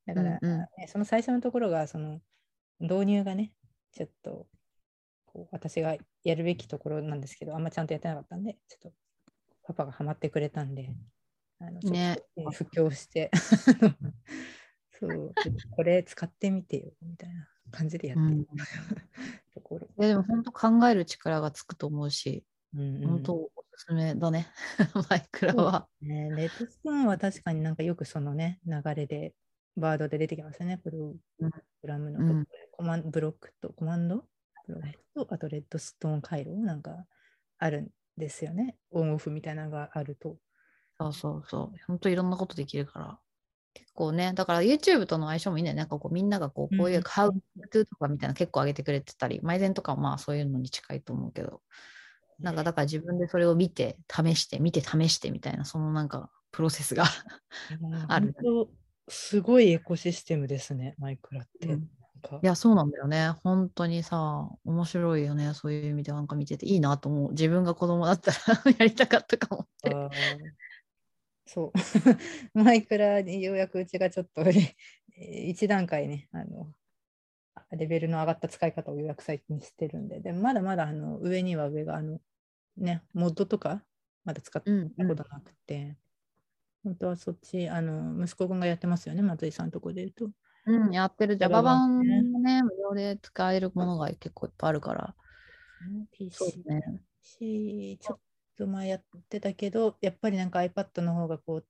[0.06, 2.20] だから、うんうんねその最初のところが、その
[2.80, 3.54] 導入がね、
[3.92, 4.48] ちょっと
[5.26, 8.94] こう私がやるべきところなんですけど、あんまちゃんとやってなかったんで、ちょっと
[9.64, 10.90] パパがハマってくれたんで、
[11.66, 13.30] あの布教して、
[14.98, 15.34] そう、
[15.70, 18.46] これ使ってみてよみたいな感じでやってる、うん。
[19.54, 19.86] ところ。
[19.98, 22.44] いやでも本当考える力がつくと思うし、
[22.74, 23.08] うんうん。
[23.08, 24.46] 本当おすすめだね、
[25.10, 25.88] マイクラは。
[26.00, 29.34] ね、レッドストーンは確かになんかよくそのね、流れで、
[29.76, 31.50] バードで出てきますよね、プロうん。
[31.50, 32.48] グラムのとこうんで。
[32.72, 34.26] コマンブロックと、コマンド
[34.66, 37.06] ブロックと、あとレッドストーン回路なんか
[37.58, 38.76] あるんですよね。
[38.90, 40.38] オンオフみたいなのがあると。
[41.05, 41.78] そうそうそう。
[41.86, 43.18] 本当いろんなことできるから。
[43.74, 45.74] 結構ね、だから YouTube との相性もいいね。
[45.74, 47.32] なんかこうみんながこうこういううん How
[47.72, 51.62] to とかみたいな結構上げてくれてたり、マイゼンとかはまあそういうのに近いと思うけど、
[52.38, 57.05] なんかだから自分でそれを見て、試して、見て試してみたいな、そのなんかプロセスが。
[58.09, 58.34] ある
[59.09, 61.68] すごいエコシステムですね、マイクラって。
[61.68, 61.88] うん
[62.42, 63.30] いや、そうなんだよね。
[63.42, 65.55] 本当にさ、面白いよね。
[65.55, 67.30] そういう意味でなんか見てていいなと思う。
[67.32, 68.36] 自分が子供だったら
[68.78, 69.90] やりたかったかもって。
[71.47, 71.72] そう。
[72.55, 74.76] マイクラにようやくうちがちょっとね
[75.16, 76.72] 一段階ね、あの、
[77.72, 82.20] レベルの上がった使い方をようやく最近してるんで、でもまだまだあの上には上が、あの、
[82.76, 83.84] ね、モッドとか
[84.24, 85.97] まだ使ったうん、うんことなくて、
[86.84, 90.30] 本当はそっち、あの、息子くんがやってますよね、松井さんのとこで言うと。
[90.64, 92.03] うん、やってる Java 版も
[92.40, 95.14] ね、無料で使えるものが結構いっぱいあるから。
[96.12, 97.03] PC ね。
[98.01, 98.18] ちょっ
[98.62, 101.66] と前やってたけど、やっぱりなんか iPad の方がこう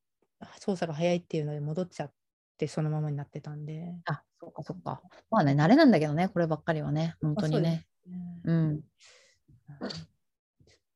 [0.59, 2.13] 操作が早いっていうので戻っちゃっ
[2.59, 3.95] てそのままになってたんで。
[4.05, 5.03] あ、そうかそうか。
[5.31, 7.87] まあね、慣れなんだけどね、こればっかりはね、本当にね。
[8.07, 8.81] うねうん。
[8.81, 8.83] ち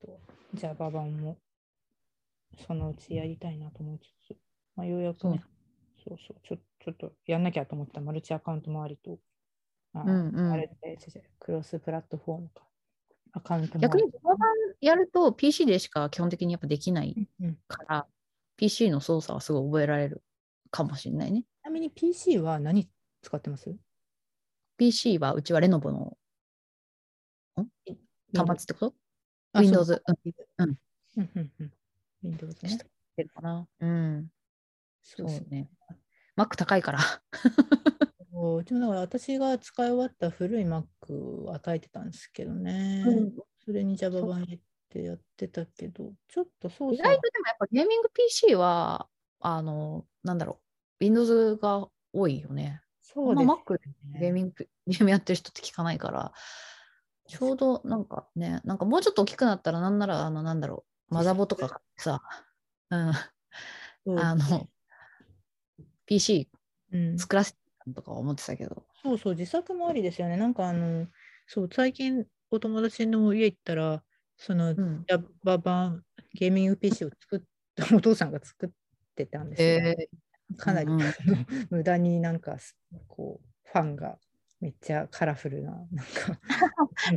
[0.09, 0.21] ょっと
[0.55, 1.39] Java 版も
[2.67, 4.37] そのうちやりたいなと思いつつ、
[4.77, 5.43] まあ、ようやくね、
[6.07, 9.19] そうそうちょ、ちょっとやんなきゃと思ったマルチアカウント周りと、
[9.95, 12.63] あうんうんあれで違う違うクロスプラットフォームか、
[13.37, 14.49] アカウント逆に周 Java 版
[14.81, 18.07] やると PC でしか基本的にやっぱできないりうんうんから、
[18.57, 20.23] PC の操作はすごい覚えられる
[20.71, 21.43] かもしれないね。
[21.43, 22.89] ちなみに PC は何
[23.21, 23.77] 使ってます
[24.79, 26.17] ？PC はうちはレノボの
[27.57, 27.67] 端
[28.35, 28.95] 末ってこと？
[29.53, 30.03] あ Windows そう
[30.59, 30.79] うん
[31.19, 31.73] うんうんうん
[32.23, 32.79] Windows ね。
[33.17, 33.69] てるかな？
[33.81, 34.29] うん。
[35.03, 35.69] そそううね。
[36.39, 36.99] Mac 高いから。
[38.39, 43.03] そううちもだから私が使い終わった古い Mac を与えてたんですけどね。
[43.65, 44.61] それに Java 版入っ
[44.91, 49.09] てやってたけど、ちょっと操意作外とでもやっぱゲーミング PC は、
[49.41, 50.61] あの、なんだろ
[51.01, 52.83] う、Windows が多いよね。
[53.01, 53.81] そうですあんま Mac で
[54.13, 54.21] ね。
[54.21, 56.33] ゲーミング、 ゲームやってる人って聞かないから、
[57.29, 62.21] ちょうどなんかね、なんかもうちょっと大きくなったら、なんなら、あの、なんだろう、マザボとかがさ、
[62.91, 63.13] うん、
[64.05, 64.69] そうあの、
[66.05, 66.51] PC
[66.93, 67.19] うん。
[67.19, 70.37] 作らせてたとか思ってたけど、そうそう、自作もありですよね。
[70.37, 71.07] なんかあの、
[71.47, 74.03] そう、最近お友達の家行ったら、
[74.37, 75.05] そのうん。
[75.07, 76.03] Java 版
[76.35, 77.41] ゲーミング PC を作っ
[77.75, 78.71] た、 お父さんが作っ
[79.15, 79.69] てたんですよ。
[79.69, 79.97] え
[80.57, 81.01] かなり、うん
[81.71, 82.77] 無駄になんかす
[83.09, 84.19] こうファンが
[84.61, 86.39] めっちゃカラフルななんか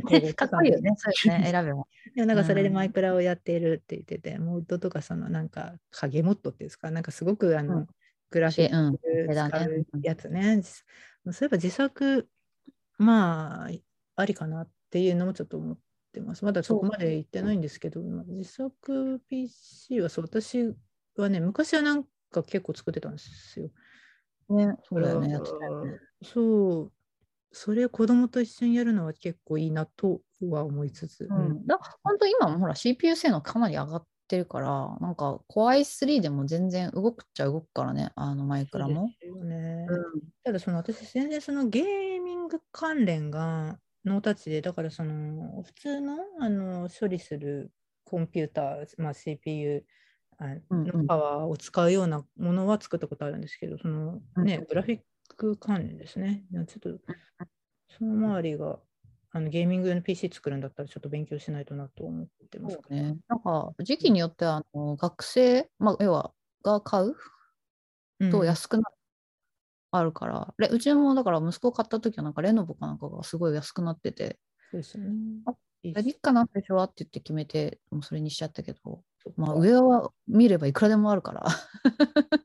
[0.08, 1.84] ー、 かっこいいよね、そうよね、 選べば。
[2.14, 7.86] でもなんかそれでうんマイクラをやっているって言ってて、モッドとかそのなんか影モッドっていうんですかなんかすごくあの、うん
[8.30, 10.62] グラフィッうん、ク手だ使ねうやつね。
[10.62, 10.78] そ
[11.26, 12.28] ういえば自作
[12.98, 13.70] まあ
[14.16, 15.78] ありかなっていうのもちょっと思っ
[16.10, 16.44] ってます。
[16.44, 20.74] まだそこまで行ってないんですけど、まあ自作 PC はそう、私
[21.16, 23.70] はね、昔はなんか結構作ってたんですよ。
[24.48, 25.28] ね、そうだよね。
[25.28, 26.92] だかやってたよねらそう、
[27.52, 39.08] それを子供と一緒にやるのは結構いいなとは思いつつ、ううんん、だ本当今もほら CPU 性能かなり上がってるから、なんか Core i3 でも全然動くっちゃ動くからね、あのマイクラも。
[39.44, 39.86] ね。
[39.88, 40.22] うん。
[40.44, 47.72] ただその私全然そのゲーミング関連がノータッチでだからその普通のあの処理する
[48.04, 49.84] コンピューター、まあ、CPU
[50.70, 54.64] のパワーを使うようなものは作ったことあるんですけどそのね、うん。
[54.66, 55.00] グラフィッ
[55.36, 56.44] ク関連ですね。
[56.52, 56.90] ちょっと
[57.98, 58.78] その周りが
[59.32, 63.16] あのゲーミング用の PC 作るんだったらちょっと勉強しないとなと思ってますね。
[63.28, 67.14] なんか時期によってはあの学生、まあ、要はが買う
[68.20, 68.30] うん。
[68.30, 68.96] と安くなる、
[69.92, 74.38] あるから、レうちもだから息子買った時はなんかレノボかなんかがすごい安くなってて、
[74.70, 75.10] そうですよね。
[75.46, 79.02] あいいかな最初はって言って決めて、もうそれにしちゃったけど、
[79.36, 81.44] まあ上は見ればいくらでもあるから。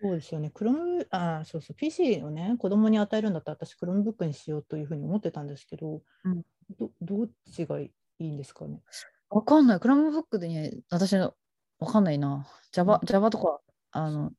[0.00, 0.50] そうですよね。
[0.50, 6.42] クロム、あ、そうそう、PC をね、子供に与えるんだったら、私、クロムブックにしようというふうに思ってたんですけど、うん
[6.78, 8.80] どどっちがいいんですかね？
[9.30, 9.80] わかんない。
[9.80, 11.34] クラムブックでね、私の
[11.78, 12.46] わかんないな。
[12.72, 14.32] Java, Java とか、あの、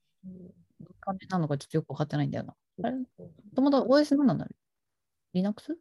[0.79, 2.55] ど感じなのかちょっとよくわかってないんだよな。
[2.83, 2.95] あれ？
[2.97, 3.05] も
[3.55, 4.55] ともと OS 何なんだろう
[5.33, 5.77] ?Linux?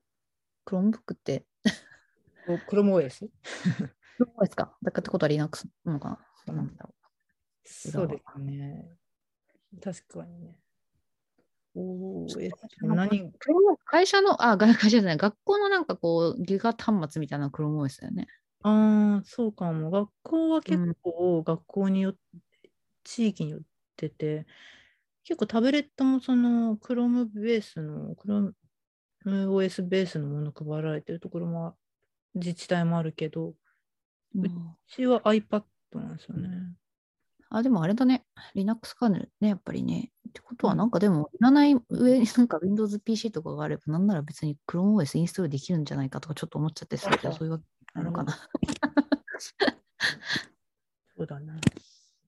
[0.65, 1.45] クロムブックって、
[2.67, 3.29] クロム OS?
[4.17, 4.77] クロム OS か？
[4.83, 6.55] だからってことは Linux なのかな？
[6.55, 6.95] なんだろ
[7.65, 8.89] そうですね。
[9.81, 10.57] 確かにね。
[11.75, 12.95] う。
[12.95, 13.33] 何？
[13.85, 18.27] 会社の、あ、が会社じゃない、学校のなんかこう、ギガ端末みたいなクロム OS だよね。
[18.63, 19.91] ああ、そうかも。
[19.91, 22.21] 学校は結構、学校によって、
[23.05, 23.61] 地域によっ
[23.97, 24.47] てて、
[25.25, 28.57] 結構タブレットもその、クロムベースの、クロム
[29.27, 31.77] OS ベースのもの配られてるところも、
[32.35, 33.55] 自治体もあるけど、
[34.35, 34.49] う
[34.89, 35.65] ちは iPad
[35.95, 36.49] なんですよね。
[37.51, 38.25] あ、でもあれだね。
[38.55, 40.11] Linux カーネルね、やっぱりね。
[40.29, 47.65] ってことは、うんなんかでも、いらない上になんか Windows PC とかがあれば、なんなら別に ChromeOS インストールできるんじゃないかとかちょっと思っちゃってするけど、あそういうわけ
[47.95, 48.37] なのかな。
[51.17, 51.61] そうだな。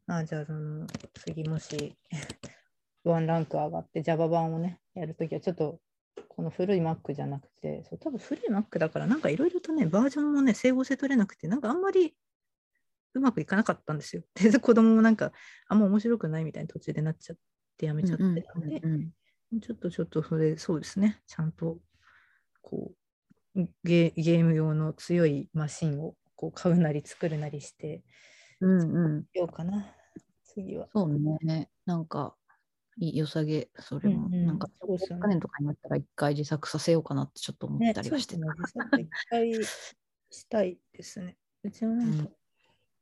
[0.07, 1.97] あじゃあ、その、次もし、
[3.03, 5.81] ワンランク上がって Java 版をね、やるときは、ちょっと、
[6.29, 12.15] この古い Mac じゃなくて、そう多分古い Mac だから、なんかいろいろとね、バージョンもね、整合性取れなくて、なんかあんまり
[13.15, 14.23] うまくいかなかったんですよ。
[14.53, 15.33] で、子供もなんか、
[15.69, 17.37] あんま面白くないみたいな途中でなっちゃっ
[17.77, 19.13] て、やめちゃってたんで、うんうん
[19.63, 21.79] ちょっとちょっとそれ、そうですね、ちゃんと、
[22.63, 22.93] こ
[23.55, 28.03] う、ゲゲーム用の強いマシンをこう買うなり作るなりして、
[28.61, 29.25] うんうん。
[29.33, 29.87] ようかな、
[30.43, 30.89] 次は。
[30.93, 31.71] そうね。
[31.87, 32.37] なんか、
[32.99, 34.27] 良さげ、それも。
[34.27, 38.73] うんうんなんか、そうっすよねとかになったら一回自作させようかなってちょっと思ったりはしてね一
[39.29, 39.65] 回
[40.31, 41.37] したいですね。
[41.63, 42.33] うちもなんか、うん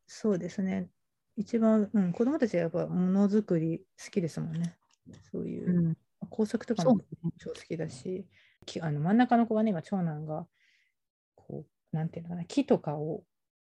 [0.06, 0.90] そうですね。
[1.36, 4.76] 一番、うん、子供たちはやっぱものづくり好きですもんね。
[5.32, 5.94] そういう、うん
[6.30, 7.00] 工作とかも
[7.38, 8.26] 超好きだし、
[8.64, 10.46] きあの真ん中の子はね、今長男が、
[11.34, 13.24] こう、なんていうのかな、木とかを、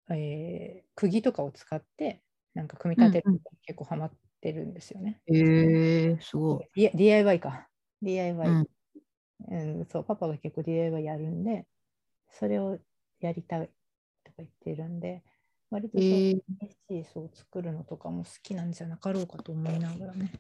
[0.10, 2.22] えー釘とかを使って、
[2.54, 4.12] なんか組み立てるうんうんのが結構ハマ
[4.42, 5.22] ってるんですよね。
[5.28, 6.90] へえすごい。
[6.96, 7.68] DIY か。
[8.02, 8.68] DIY、うん
[9.48, 11.68] うんそう、パパが結構 DIY やるんで、
[12.32, 12.80] それを
[13.20, 13.70] やりたい
[14.24, 15.24] とか言ってるんで、
[15.70, 16.36] 割とそう、へえ
[16.90, 20.32] PC を作るのとかも好きなんじゃなかろうかと思いながらね。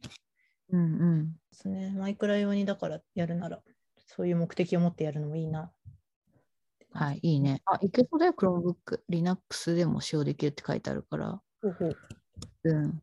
[0.69, 0.85] うんう
[1.23, 1.33] ん。
[1.33, 1.91] ですね。
[1.91, 3.61] マイクラ用にだからやるなら、
[4.07, 5.71] そういう目的を持ってやるのもいいな。
[6.93, 7.61] はい、いいね。
[7.65, 9.01] あ、いけそうだよ、Chromebook。
[9.09, 11.41] Linux でも使用できるって書いてあるから。
[11.61, 11.97] ほうほう。
[12.63, 13.01] うん。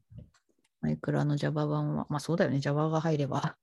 [0.80, 3.56] マイクラの Java 版は、まあそうだよね、Java が入れば。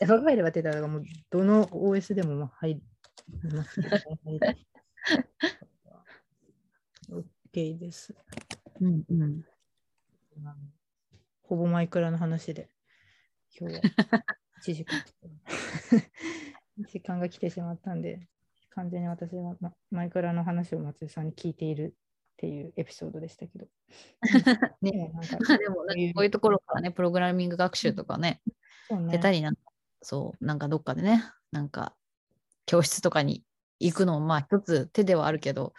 [0.00, 2.82] Java が入ればって言ったら、もうどの OS でもまあ入り
[3.52, 3.90] ますね。
[7.10, 8.14] OK です。
[8.80, 9.42] うんうん。
[11.42, 12.68] ほぼマイクラの話で、
[13.58, 13.82] 今日は
[14.58, 15.04] 1時間。
[16.88, 18.28] 時間が来てしまったんで、
[18.70, 21.94] 完全に私は、ま、マイクラの話を松井さんに聞いている
[22.34, 23.66] っていうエピソードでしたけど。
[24.82, 28.42] ねでもなんかまあでも、なんかこういうところからね、プログラミング学習とかね、
[28.90, 29.62] ね下手になんか、
[30.02, 31.94] そう、なんかどっかでね、なんか、
[32.66, 33.44] 教室とかに
[33.78, 35.72] 行くのも、まあ一つ手ではあるけど、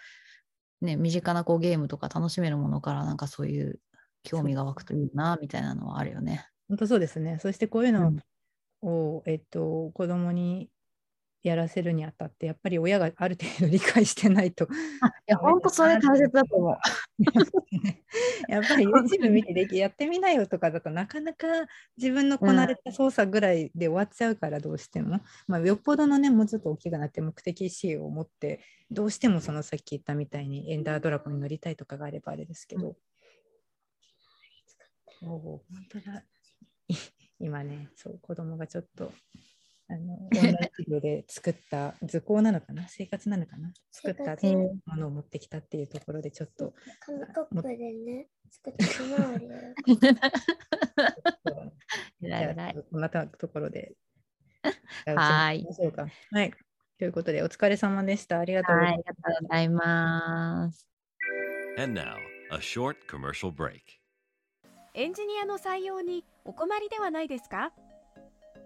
[0.82, 3.80] ね、身近なこうゲームとか楽しめるものから、なんかそういう
[4.24, 6.48] 興味が湧くといいな、みたいなのはあるよね。
[6.68, 7.38] 本当そうですね。
[7.40, 8.20] そしてこういうのうん
[8.82, 10.70] を、えっと、子供に
[11.50, 14.68] やらせるにあたってやっぱり親がある程度理解してないと
[15.02, 16.78] あいや本当それ大切だと思う。
[18.50, 21.48] やっぱり YouTube 見てできやってみなよとかだとなかなか
[21.98, 28.60] 自分のこなれた操作ぐらいで終わっちゃうからどうしても、まあ、よっぽどのねもうちょっと大きくなって目的意思を持って
[28.92, 32.96] どうしてもそのさっき言ったみたいにエンダードラゴンに乗りたいとかがあればあれですけど、
[35.22, 36.24] おお本当だ。
[37.40, 39.12] 今ねそう子供がちょっと
[39.88, 42.88] あのオンライン授業で作った図工なのかな？
[42.88, 43.72] 生活なのかな？
[43.92, 49.48] 作ったものを持ってきたっていうところでちょっと紙コップでね、作ったひ まわり
[52.92, 53.96] こんなところで。
[55.06, 55.64] はい
[56.32, 56.54] はい。
[56.98, 58.40] ということで、お疲れ様でした。
[58.40, 60.88] ありがとうござはいい、あまりがとうございます。
[61.78, 62.16] And now,
[62.52, 63.82] a short commercial break.
[64.96, 67.74] エンジニアの採用にお困りではないですか？